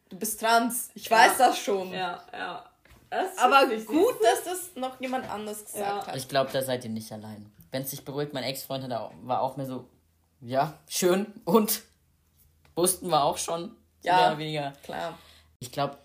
[0.08, 0.90] du bist trans.
[0.94, 1.92] Ich weiß das schon.
[1.92, 2.64] Ja, ja.
[3.10, 6.06] Das Aber gut, dass das noch jemand anders gesagt Ja.
[6.06, 6.16] hat.
[6.16, 7.52] Ich glaube, da seid ihr nicht allein.
[7.70, 9.88] Wenn es sich beruhigt, mein Ex-Freund hat auch- war auch mehr so,
[10.40, 11.82] ja, schön und
[12.74, 13.76] wussten wir auch schon.
[14.02, 14.16] Ja.
[14.16, 14.72] Mehr oder weniger.
[14.82, 15.16] Klar.
[15.60, 15.98] Ich glaube,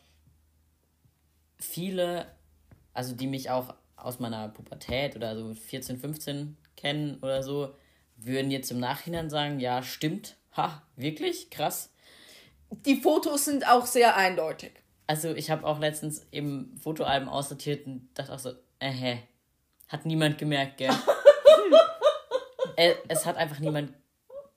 [1.60, 2.28] viele,
[2.94, 7.74] also die mich auch aus meiner Pubertät oder so 14, 15 kennen oder so,
[8.18, 10.36] würden jetzt im Nachhinein sagen, ja, stimmt.
[10.56, 11.50] Ha, wirklich?
[11.50, 11.94] Krass.
[12.86, 14.72] Die Fotos sind auch sehr eindeutig.
[15.08, 19.24] Also ich habe auch letztens eben Fotoalben aussortiert und dachte auch so, äh, hä,
[19.88, 20.92] hat niemand gemerkt, gell?
[22.76, 23.94] äh, es hat einfach niemand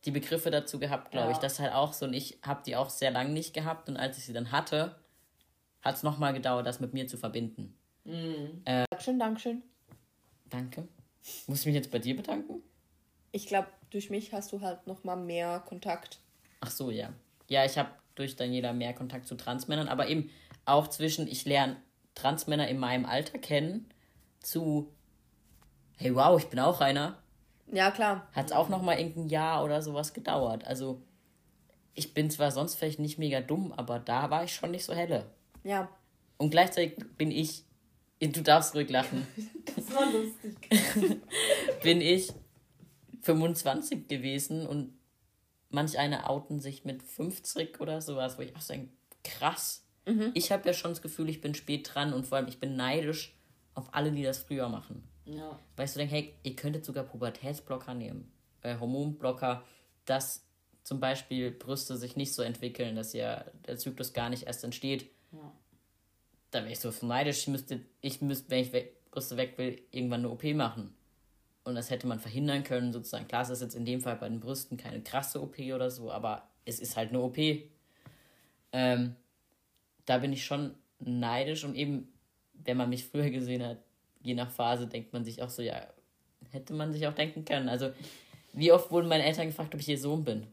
[0.05, 1.37] die Begriffe dazu gehabt, glaube ich.
[1.37, 1.43] Ja.
[1.43, 3.97] Das ist halt auch so und ich habe die auch sehr lange nicht gehabt und
[3.97, 4.97] als ich sie dann hatte,
[5.81, 7.79] hat es nochmal gedauert, das mit mir zu verbinden.
[8.05, 9.63] Dankeschön, Dankeschön.
[10.51, 10.89] Danke.
[11.47, 12.63] Muss ich mich jetzt bei dir bedanken?
[13.31, 16.19] Ich glaube, durch mich hast du halt noch mal mehr Kontakt.
[16.61, 17.13] Ach so, ja.
[17.49, 20.31] Ja, ich habe durch Daniela mehr Kontakt zu Transmännern, aber eben
[20.65, 21.77] auch zwischen, ich lerne
[22.15, 23.89] Transmänner in meinem Alter kennen,
[24.41, 24.93] zu,
[25.97, 27.23] hey, wow, ich bin auch einer,
[27.73, 28.29] Ja, klar.
[28.33, 30.65] hat es auch noch mal irgendein Jahr oder sowas gedauert.
[30.67, 31.01] Also,
[31.95, 34.95] ich bin zwar sonst vielleicht nicht mega dumm, aber da war ich schon nicht so
[34.95, 35.31] helle.
[35.65, 35.89] Ja.
[36.37, 37.65] Und gleichzeitig bin ich
[38.29, 39.27] du darfst ruhig lachen.
[39.77, 41.21] Das war lustig.
[41.83, 42.33] bin ich
[43.23, 44.93] 25 gewesen und
[45.71, 48.89] manch eine outen sich mit 50 oder sowas, wo ich auch sage,
[49.23, 49.87] krass.
[50.35, 52.75] Ich habe ja schon das Gefühl, ich bin spät dran und vor allem ich bin
[52.75, 53.39] neidisch
[53.75, 55.05] auf alle, die das früher machen.
[55.25, 55.59] Ja.
[55.77, 58.33] Weißt du, denk, hey, ihr könntet sogar Pubertätsblocker nehmen,
[58.63, 59.65] äh, Hormonblocker,
[60.05, 60.45] dass
[60.83, 65.09] zum Beispiel Brüste sich nicht so entwickeln, dass ja der Zyklus gar nicht erst entsteht.
[65.31, 65.53] Ja.
[66.53, 68.71] Da wäre ich so neidisch, ich müsste, ich müsste, wenn ich
[69.11, 70.95] Brüste weg will, irgendwann eine OP machen.
[71.65, 73.27] Und das hätte man verhindern können, sozusagen.
[73.27, 76.11] Klar, es ist jetzt in dem Fall bei den Brüsten keine krasse OP oder so,
[76.11, 77.39] aber es ist halt eine OP.
[78.73, 79.17] Ähm,
[80.07, 82.13] da bin ich schon neidisch und eben,
[82.55, 83.79] wenn man mich früher gesehen hat,
[84.23, 85.87] je nach Phase, denkt man sich auch so, ja,
[86.51, 87.69] hätte man sich auch denken können.
[87.69, 87.93] Also,
[88.53, 90.47] wie oft wurden meine Eltern gefragt, ob ich ihr Sohn bin?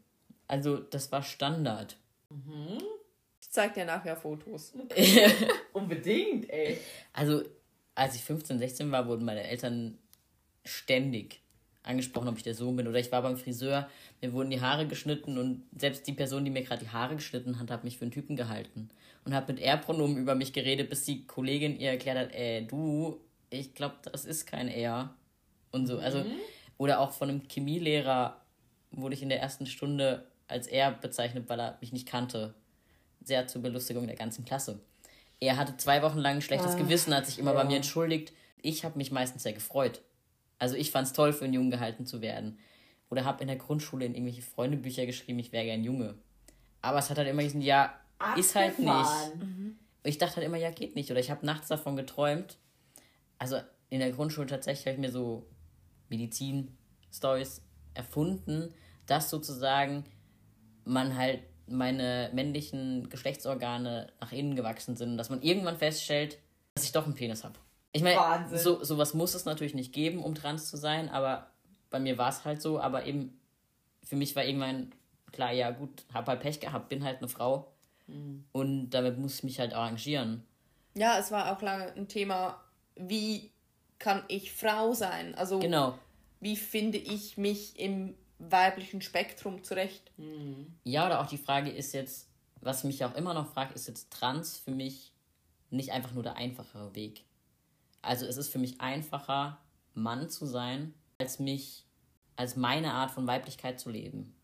[0.48, 1.98] Also, das war Standard.
[3.50, 4.74] Ich zeig dir nachher Fotos.
[5.74, 6.78] Unbedingt, ey.
[7.14, 7.42] Also,
[7.96, 9.98] als ich 15, 16 war, wurden meine Eltern
[10.64, 11.42] ständig
[11.82, 12.88] angesprochen, ob ich der Sohn bin.
[12.88, 13.90] Oder ich war beim Friseur,
[14.22, 17.60] mir wurden die Haare geschnitten und selbst die Person, die mir gerade die Haare geschnitten
[17.60, 18.90] hat, hat mich für einen Typen gehalten.
[19.26, 23.20] Und hat mit Er-Pronomen über mich geredet, bis die Kollegin ihr erklärt hat, äh, du,
[23.50, 25.16] ich glaube, das ist kein Er.
[25.72, 26.24] Und so, also,
[26.78, 28.40] oder auch von einem Chemielehrer
[28.92, 32.54] wurde ich in der ersten Stunde als Er bezeichnet, weil er mich nicht kannte.
[33.22, 34.80] Sehr zur Belustigung der ganzen Klasse.
[35.40, 38.34] Er hatte zwei Wochen lang ein schlechtes Gewissen, hat sich immer bei mir entschuldigt.
[38.62, 40.02] Ich habe mich meistens sehr gefreut.
[40.58, 42.60] Also ich fand es toll, für einen Jungen gehalten zu werden.
[43.10, 46.16] Oder habe in der Grundschule in irgendwelche Freundebücher geschrieben, ich wäre gern Junge.
[46.82, 47.94] Aber es hat halt immer gesagt, ja,
[48.36, 48.90] ist halt nicht.
[48.90, 49.80] Abgefahren.
[50.04, 51.10] Ich dachte halt immer, ja, geht nicht.
[51.12, 52.58] Oder ich habe nachts davon geträumt.
[53.38, 55.48] Also in der Grundschule tatsächlich habe ich mir so
[56.10, 57.62] Medizin-Stories
[57.94, 58.74] erfunden,
[59.06, 60.04] dass sozusagen
[60.86, 66.38] man halt meine männlichen Geschlechtsorgane nach innen gewachsen sind und dass man irgendwann feststellt,
[66.76, 67.56] dass ich doch einen Penis habe.
[67.92, 71.50] Ich meine, so, sowas muss es natürlich nicht geben, um trans zu sein, aber
[71.90, 72.80] bei mir war es halt so.
[72.80, 73.40] Aber eben,
[74.04, 74.92] für mich war irgendwann
[75.32, 77.72] klar, ja gut, hab halt Pech gehabt, bin halt eine Frau
[78.52, 80.44] und damit muss ich mich halt arrangieren.
[80.96, 82.60] Ja, es war auch lange ein Thema,
[82.96, 83.52] wie
[84.00, 85.36] kann ich Frau sein?
[85.36, 85.98] Also, Genau.
[86.40, 90.12] wie finde ich mich im weiblichen Spektrum zurecht?
[90.84, 92.30] Ja, oder auch die Frage ist jetzt,
[92.62, 95.14] was mich auch immer noch fragt, ist jetzt trans für mich
[95.70, 97.24] nicht einfach nur der einfachere Weg.
[98.02, 99.60] Also es ist für mich einfacher,
[99.94, 101.86] Mann zu sein, als mich,
[102.36, 104.36] als meine Art von Weiblichkeit zu leben.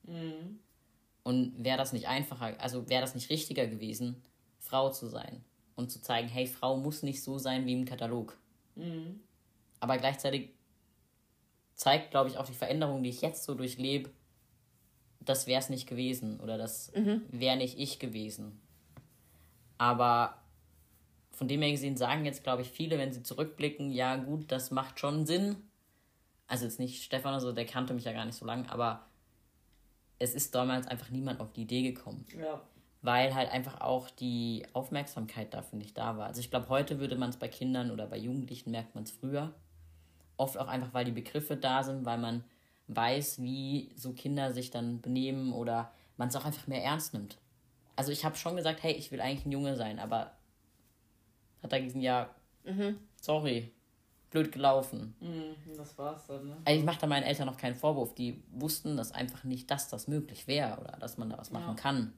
[1.23, 4.21] Und wäre das nicht einfacher, also wäre das nicht richtiger gewesen,
[4.59, 5.43] Frau zu sein
[5.75, 8.37] und zu zeigen, hey, Frau muss nicht so sein wie im Katalog.
[9.79, 10.49] Aber gleichzeitig
[11.75, 14.09] zeigt, glaube ich, auch die Veränderung, die ich jetzt so durchlebe,
[15.19, 16.91] das wäre es nicht gewesen oder das
[17.29, 18.59] wäre nicht ich gewesen.
[19.77, 20.37] Aber
[21.31, 24.71] von dem her gesehen sagen jetzt, glaube ich, viele, wenn sie zurückblicken, ja gut, das
[24.71, 25.57] macht schon Sinn.
[26.47, 29.05] Also jetzt nicht Stefan oder so, der kannte mich ja gar nicht so lange, aber
[30.19, 32.61] es ist damals einfach niemand auf die Idee gekommen Ja.
[33.01, 36.27] weil halt einfach auch die Aufmerksamkeit dafür nicht da war.
[36.27, 39.11] Also ich glaube, heute würde man es bei Kindern oder bei Jugendlichen merkt man es
[39.11, 39.53] früher.
[40.37, 42.43] Oft auch einfach, weil die Begriffe da sind, weil man
[42.87, 47.37] weiß, wie so Kinder sich dann benehmen oder man es auch einfach mehr ernst nimmt.
[47.95, 50.31] Also ich habe schon gesagt, hey, ich will eigentlich ein Junge sein, aber
[51.63, 52.29] hat er gesagt, ja,
[53.21, 53.71] sorry,
[54.29, 55.15] blöd gelaufen.
[55.19, 56.57] Mhm, das war's dann, ne?
[56.65, 58.13] Also ich mache da meinen Eltern noch keinen Vorwurf.
[58.15, 61.75] Die wussten das einfach nicht, dass das möglich wäre oder dass man da was machen
[61.75, 62.13] kann.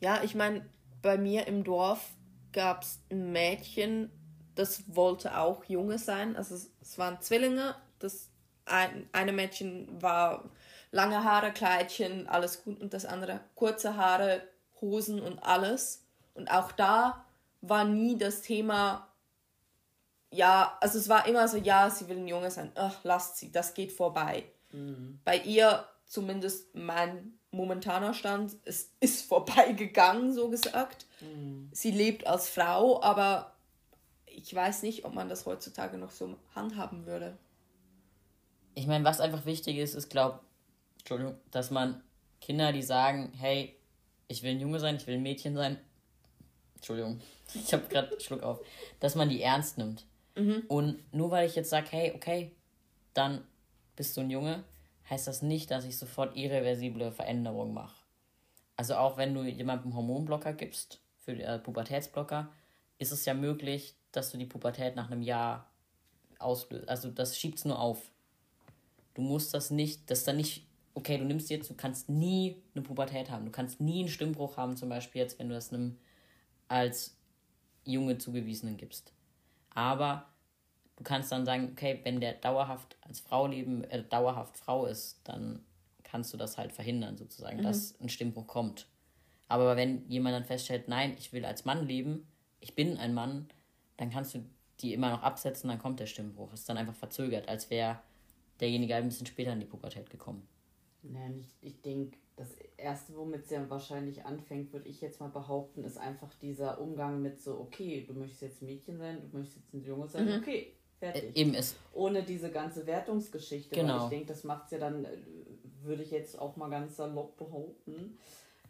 [0.00, 0.64] Ja, ich meine,
[1.02, 2.14] bei mir im Dorf
[2.52, 4.10] gab es ein Mädchen,
[4.56, 6.36] das wollte auch Junge sein.
[6.36, 7.76] Also es, es waren Zwillinge.
[7.98, 8.30] Das
[8.64, 10.50] ein, eine Mädchen war
[10.90, 12.80] lange Haare, Kleidchen, alles gut.
[12.80, 14.42] Und das andere kurze Haare,
[14.80, 16.04] Hosen und alles.
[16.34, 17.24] Und auch da
[17.60, 19.08] war nie das Thema,
[20.30, 22.72] ja, also es war immer so, ja, sie will ein Junge sein.
[22.74, 24.44] Ach, lasst sie, das geht vorbei.
[25.24, 31.06] Bei ihr, zumindest mein momentaner Stand, es ist vorbeigegangen, so gesagt.
[31.72, 33.55] Sie lebt als Frau, aber
[34.36, 37.36] ich weiß nicht, ob man das heutzutage noch so handhaben würde.
[38.74, 40.40] Ich meine, was einfach wichtig ist, ist, glaub,
[40.98, 42.02] Entschuldigung, dass man
[42.40, 43.74] Kinder, die sagen, hey,
[44.28, 45.78] ich will ein Junge sein, ich will ein Mädchen sein,
[46.74, 47.20] Entschuldigung,
[47.54, 48.60] ich habe gerade einen Schluck auf,
[49.00, 50.04] dass man die ernst nimmt.
[50.68, 52.52] Und nur weil ich jetzt sage, hey, okay,
[53.14, 53.42] dann
[53.96, 54.64] bist du ein Junge,
[55.08, 57.96] heißt das nicht, dass ich sofort irreversible Veränderungen mache.
[58.76, 62.52] Also auch wenn du jemandem Hormonblocker gibst, für äh, Pubertätsblocker,
[62.98, 65.70] ist es ja möglich, dass du die Pubertät nach einem Jahr
[66.38, 66.88] auslöst.
[66.88, 68.10] Also das schiebt es nur auf.
[69.14, 72.62] Du musst das nicht, das ist dann nicht, okay, du nimmst jetzt, du kannst nie
[72.74, 73.44] eine Pubertät haben.
[73.44, 75.98] Du kannst nie einen Stimmbruch haben, zum Beispiel jetzt, wenn du das einem
[76.68, 77.16] als
[77.84, 79.12] Junge zugewiesenen gibst.
[79.70, 80.26] Aber
[80.96, 85.20] du kannst dann sagen, okay, wenn der dauerhaft als Frau leben, äh, dauerhaft Frau ist,
[85.24, 85.64] dann
[86.02, 88.86] kannst du das halt verhindern, sozusagen, dass ein Stimmbruch kommt.
[89.48, 92.26] Aber wenn jemand dann feststellt, nein, ich will als Mann leben,
[92.60, 93.48] ich bin ein Mann,
[93.96, 94.44] dann kannst du
[94.80, 96.52] die immer noch absetzen, dann kommt der Stimmbruch.
[96.52, 97.98] Ist dann einfach verzögert, als wäre
[98.60, 100.46] derjenige ein bisschen später in die Pubertät gekommen.
[101.02, 105.28] Nein, ich, ich denke, das Erste, womit es ja wahrscheinlich anfängt, würde ich jetzt mal
[105.28, 109.38] behaupten, ist einfach dieser Umgang mit so, okay, du möchtest jetzt ein Mädchen sein, du
[109.38, 111.36] möchtest jetzt ein Junge sein, okay, fertig.
[111.36, 111.76] Äh, eben ist.
[111.94, 113.74] Ohne diese ganze Wertungsgeschichte.
[113.74, 114.04] Genau.
[114.04, 115.16] ich denke, das macht es ja dann, äh,
[115.82, 118.18] würde ich jetzt auch mal ganz salopp behaupten,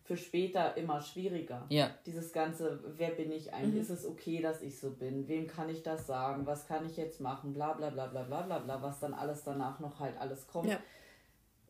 [0.07, 1.66] für später immer schwieriger.
[1.69, 1.90] Ja.
[2.07, 3.83] Dieses ganze, wer bin ich eigentlich?
[3.83, 5.27] Ist es okay, dass ich so bin?
[5.27, 6.47] Wem kann ich das sagen?
[6.47, 7.53] Was kann ich jetzt machen?
[7.53, 10.71] Bla bla bla bla bla bla bla, was dann alles danach noch halt alles kommt.
[10.71, 10.79] Ja.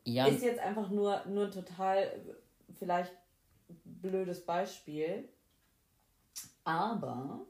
[0.03, 2.09] Ja, Ist jetzt einfach nur, nur ein total
[2.77, 3.11] vielleicht
[3.83, 5.27] blödes Beispiel.
[6.63, 7.41] Aber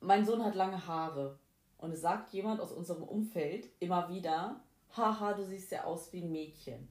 [0.00, 1.38] mein Sohn hat lange Haare.
[1.78, 4.60] Und es sagt jemand aus unserem Umfeld immer wieder,
[4.96, 6.86] haha, du siehst ja aus wie ein Mädchen.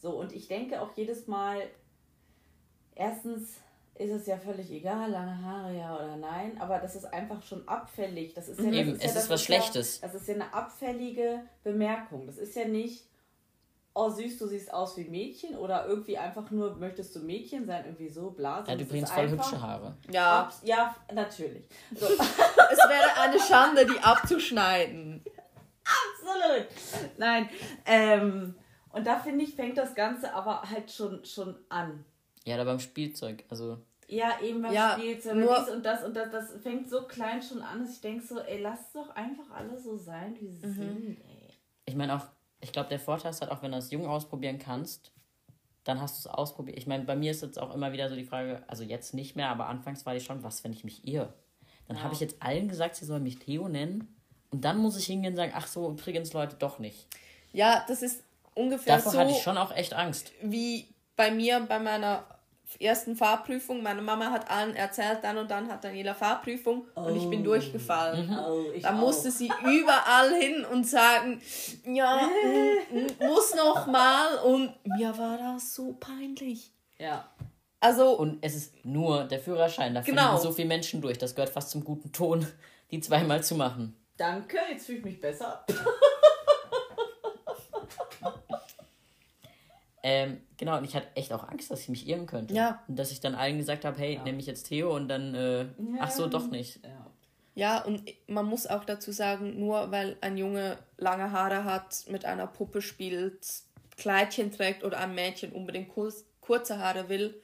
[0.00, 1.62] So, und ich denke auch jedes Mal,
[2.94, 3.54] erstens
[3.94, 7.66] ist es ja völlig egal, lange Haare ja oder nein, aber das ist einfach schon
[7.66, 8.34] abfällig.
[8.34, 10.00] Das ist ja, das Eben, ist es ja, ist das was ja, Schlechtes.
[10.00, 12.26] Das ist ja eine abfällige Bemerkung.
[12.26, 13.04] Das ist ja nicht,
[13.94, 17.86] oh süß, du siehst aus wie Mädchen oder irgendwie einfach nur, möchtest du Mädchen sein,
[17.86, 18.64] irgendwie so, bla.
[18.66, 19.96] es übrigens ist voll einfach- hübsche Haare.
[20.10, 21.64] Ja, Ja, natürlich.
[21.94, 25.24] So, es wäre eine Schande, die abzuschneiden.
[26.20, 26.66] absolut.
[27.16, 27.48] Nein.
[27.86, 28.54] Ähm,
[28.96, 32.04] und da finde ich, fängt das Ganze aber halt schon, schon an.
[32.44, 33.44] Ja, oder beim Spielzeug.
[33.48, 33.78] Also,
[34.08, 37.42] Ja, eben beim Ja, Spielzeug, nur- dies und das und das, das fängt so klein
[37.42, 40.60] schon an, dass ich denke so, ey, lass doch einfach alle so sein, wie sie
[40.72, 41.48] sind, ey.
[41.86, 42.26] ich meine auch,
[42.60, 45.12] ich glaube, der Vorteil ist halt auch, wenn du es jung ausprobieren kannst,
[45.84, 46.78] dann hast du es ausprobiert.
[46.78, 49.36] Ich meine, bei mir ist jetzt auch immer wieder so die Frage, also jetzt nicht
[49.36, 51.32] mehr, aber anfangs war die schon, was, wenn ich mich irre?
[51.86, 54.16] Dann habe ich jetzt allen gesagt, sie sollen mich Theo nennen.
[54.50, 57.06] Und dann muss ich hingehen und sagen, ach so, übrigens, Leute, doch nicht.
[57.52, 58.24] Ja, das ist
[58.56, 60.32] ungefähr Davor so hatte ich schon auch echt Angst.
[60.42, 62.24] wie bei mir bei meiner
[62.80, 63.82] ersten Fahrprüfung.
[63.82, 68.36] Meine Mama hat allen erzählt, dann und dann hat Daniela Fahrprüfung und ich bin durchgefallen.
[68.44, 68.94] Oh, ich Da auch.
[69.00, 71.40] musste sie überall hin und sagen,
[71.86, 72.28] ja,
[72.92, 76.72] mm, muss noch mal und mir war das so peinlich.
[76.98, 77.30] Ja.
[77.78, 79.94] Also, Und es ist nur der Führerschein.
[79.94, 80.30] Da Genau.
[80.30, 81.18] fliegen so viele Menschen durch.
[81.18, 82.44] Das gehört fast zum guten Ton,
[82.90, 83.94] die zweimal zu machen.
[84.16, 85.64] Danke, jetzt fühle ich mich besser.
[90.08, 92.54] Ähm, genau, und ich hatte echt auch Angst, dass ich mich irren könnte.
[92.54, 92.80] Ja.
[92.86, 95.66] Und dass ich dann allen gesagt habe, hey, nehme ich jetzt Theo und dann, äh,
[95.98, 96.78] ach so, doch nicht.
[96.84, 97.06] Ja.
[97.56, 102.24] ja, und man muss auch dazu sagen, nur weil ein Junge lange Haare hat, mit
[102.24, 103.44] einer Puppe spielt,
[103.96, 107.42] Kleidchen trägt oder ein Mädchen unbedingt kurz, kurze Haare will,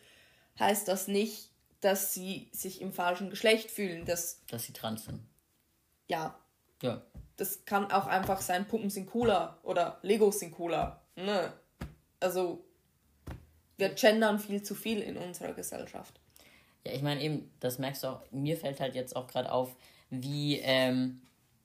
[0.60, 4.04] heißt das nicht, dass sie sich im falschen Geschlecht fühlen.
[4.04, 5.18] Das, Dass sie trans sind.
[6.06, 6.38] ja,
[6.80, 7.02] Ja.
[7.38, 11.02] das kann auch einfach sein, Puppen sind cooler oder Legos sind cooler.
[11.16, 11.52] Ne?
[12.22, 12.64] Also,
[13.76, 16.20] wir gendern viel zu viel in unserer Gesellschaft.
[16.84, 19.76] Ja, ich meine eben, das merkst du auch, mir fällt halt jetzt auch gerade auf,
[20.10, 21.22] wie, ähm,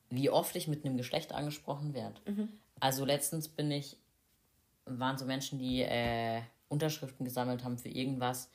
[0.09, 2.15] wie oft ich mit einem Geschlecht angesprochen werde.
[2.79, 3.97] Also letztens bin ich,
[4.85, 8.49] waren so Menschen, die äh, Unterschriften gesammelt haben für irgendwas.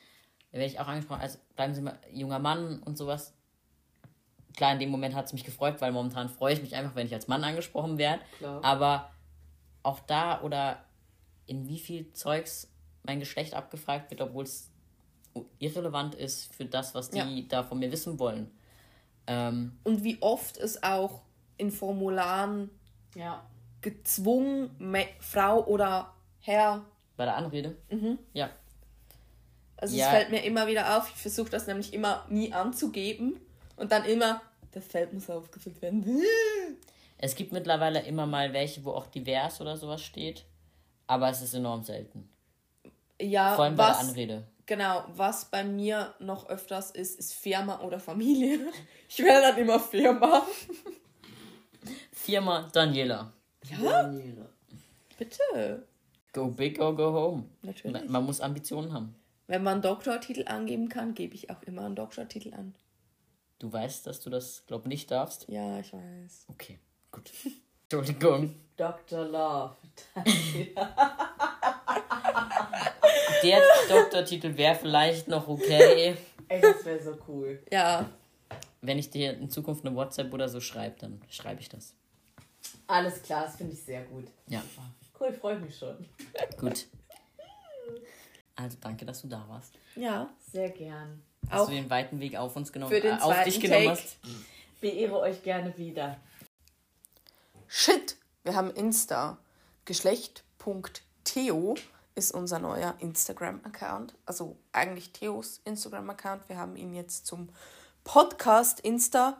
[0.51, 3.33] Da werde ich auch angesprochen, als bleiben Sie mal junger Mann und sowas.
[4.55, 7.07] Klar, in dem Moment hat es mich gefreut, weil momentan freue ich mich einfach, wenn
[7.07, 8.21] ich als Mann angesprochen werde.
[8.37, 8.63] Klar.
[8.63, 9.11] Aber
[9.81, 10.83] auch da oder
[11.47, 12.67] in wie viel Zeugs
[13.03, 14.69] mein Geschlecht abgefragt wird, obwohl es
[15.59, 17.27] irrelevant ist für das, was die Ja.
[17.49, 18.51] da von mir wissen wollen.
[19.27, 21.21] Ähm, Und wie oft es auch
[21.57, 22.69] in Formularen
[23.15, 23.43] Ja.
[23.81, 24.69] gezwungen,
[25.19, 26.85] Frau oder Herr.
[27.17, 27.75] bei der Anrede.
[28.33, 28.49] Ja.
[29.77, 30.05] Also Ja.
[30.05, 31.09] es fällt mir immer wieder auf.
[31.09, 33.39] Ich versuche das nämlich immer nie anzugeben.
[33.75, 36.05] Und dann immer, das Feld muss aufgefüllt werden.
[37.17, 40.45] Es gibt mittlerweile immer mal welche, wo auch divers oder sowas steht.
[41.07, 42.29] Aber es ist enorm selten.
[43.21, 44.43] Ja, Vor allem bei der was, Anrede.
[44.65, 48.59] genau, was bei mir noch öfters ist, ist Firma oder Familie.
[49.09, 50.41] Ich wähle dann immer Firma.
[52.11, 53.31] Firma Daniela.
[53.69, 54.49] Daniela.
[55.19, 55.85] Bitte.
[56.33, 57.43] Go big or go home.
[57.61, 58.09] Natürlich.
[58.09, 59.15] Man muss Ambitionen haben.
[59.45, 62.73] Wenn man Doktortitel angeben kann, gebe ich auch immer einen Doktortitel an.
[63.59, 65.45] Du weißt, dass du das, glaub nicht darfst?
[65.47, 66.47] Ja, ich weiß.
[66.49, 66.79] Okay,
[67.11, 67.29] gut.
[67.83, 68.55] Entschuldigung.
[68.77, 69.25] Dr.
[69.25, 69.75] Love.
[73.43, 76.15] Der Doktortitel wäre vielleicht noch okay.
[76.47, 77.61] Ey, das wäre so cool.
[77.71, 78.09] Ja,
[78.81, 81.93] Wenn ich dir in Zukunft eine WhatsApp oder so schreibe, dann schreibe ich das.
[82.87, 84.25] Alles klar, das finde ich sehr gut.
[84.47, 84.61] Ja,
[85.19, 86.05] Cool, freue mich schon.
[86.59, 86.85] gut.
[88.55, 89.73] Also danke, dass du da warst.
[89.95, 90.29] ja.
[90.51, 91.21] Sehr gern.
[91.49, 93.87] Dass Auch du den weiten Weg auf uns genommen für den äh, auf dich genommen
[93.87, 93.99] Take.
[94.01, 94.17] hast.
[94.79, 96.17] beehre euch gerne wieder.
[97.67, 99.37] Shit, wir haben Insta.
[99.85, 101.75] Geschlecht.theo
[102.15, 104.13] ist unser neuer Instagram-Account.
[104.25, 106.47] Also eigentlich Theos Instagram-Account.
[106.47, 107.49] Wir haben ihn jetzt zum
[108.03, 109.37] Podcast Insta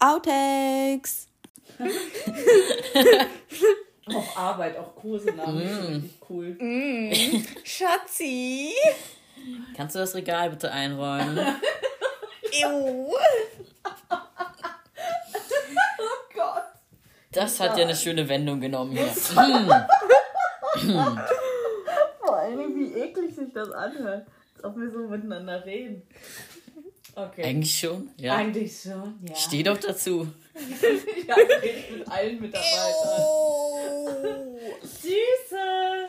[0.00, 1.28] Outtakes.
[4.14, 6.10] Auch Arbeit, auch Kursenamen, mm.
[6.28, 6.56] cool.
[6.58, 7.12] Mm.
[7.64, 8.72] Schatzi.
[9.76, 11.38] Kannst du das Regal bitte einräumen?
[12.52, 13.12] Ew.
[13.12, 13.16] oh
[16.34, 16.64] Gott.
[17.30, 19.06] Das hat ja eine schöne Wendung genommen hier.
[19.06, 19.42] Vor
[22.36, 24.26] allem, wie eklig sich das anhört.
[24.56, 26.02] Als ob wir so miteinander reden.
[27.14, 27.42] Okay.
[27.42, 28.36] Eigentlich schon, ja.
[28.36, 29.34] Eigentlich schon, ja.
[29.34, 30.26] Steh doch dazu.
[31.26, 33.22] ja, ich mit allen Mitarbeitern.
[34.82, 36.08] Süße!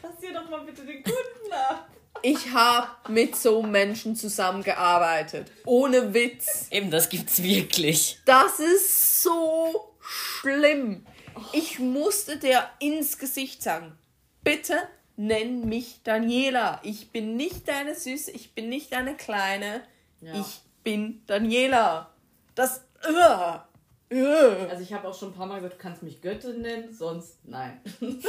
[0.00, 1.88] Kassier doch mal bitte den Kunden ab.
[2.22, 5.50] Ich habe mit so Menschen zusammengearbeitet.
[5.64, 6.66] Ohne Witz.
[6.70, 8.18] Eben, das gibt's wirklich.
[8.24, 11.06] Das ist so schlimm.
[11.52, 13.96] Ich musste dir ins Gesicht sagen,
[14.42, 14.76] bitte
[15.18, 16.80] nenn mich Daniela.
[16.82, 19.82] Ich bin nicht deine Süße, ich bin nicht deine Kleine.
[20.20, 20.32] Ja.
[20.34, 22.10] Ich bin Daniela.
[22.54, 22.84] Das.
[23.06, 23.58] Uh,
[24.14, 24.68] uh.
[24.70, 27.38] Also ich habe auch schon ein paar Mal gesagt, du kannst mich Göttin nennen, sonst
[27.44, 27.80] nein.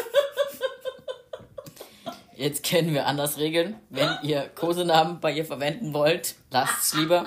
[2.35, 3.75] Jetzt können wir anders regeln.
[3.89, 7.25] Wenn ihr Kosenamen bei ihr verwenden wollt, lasst es lieber.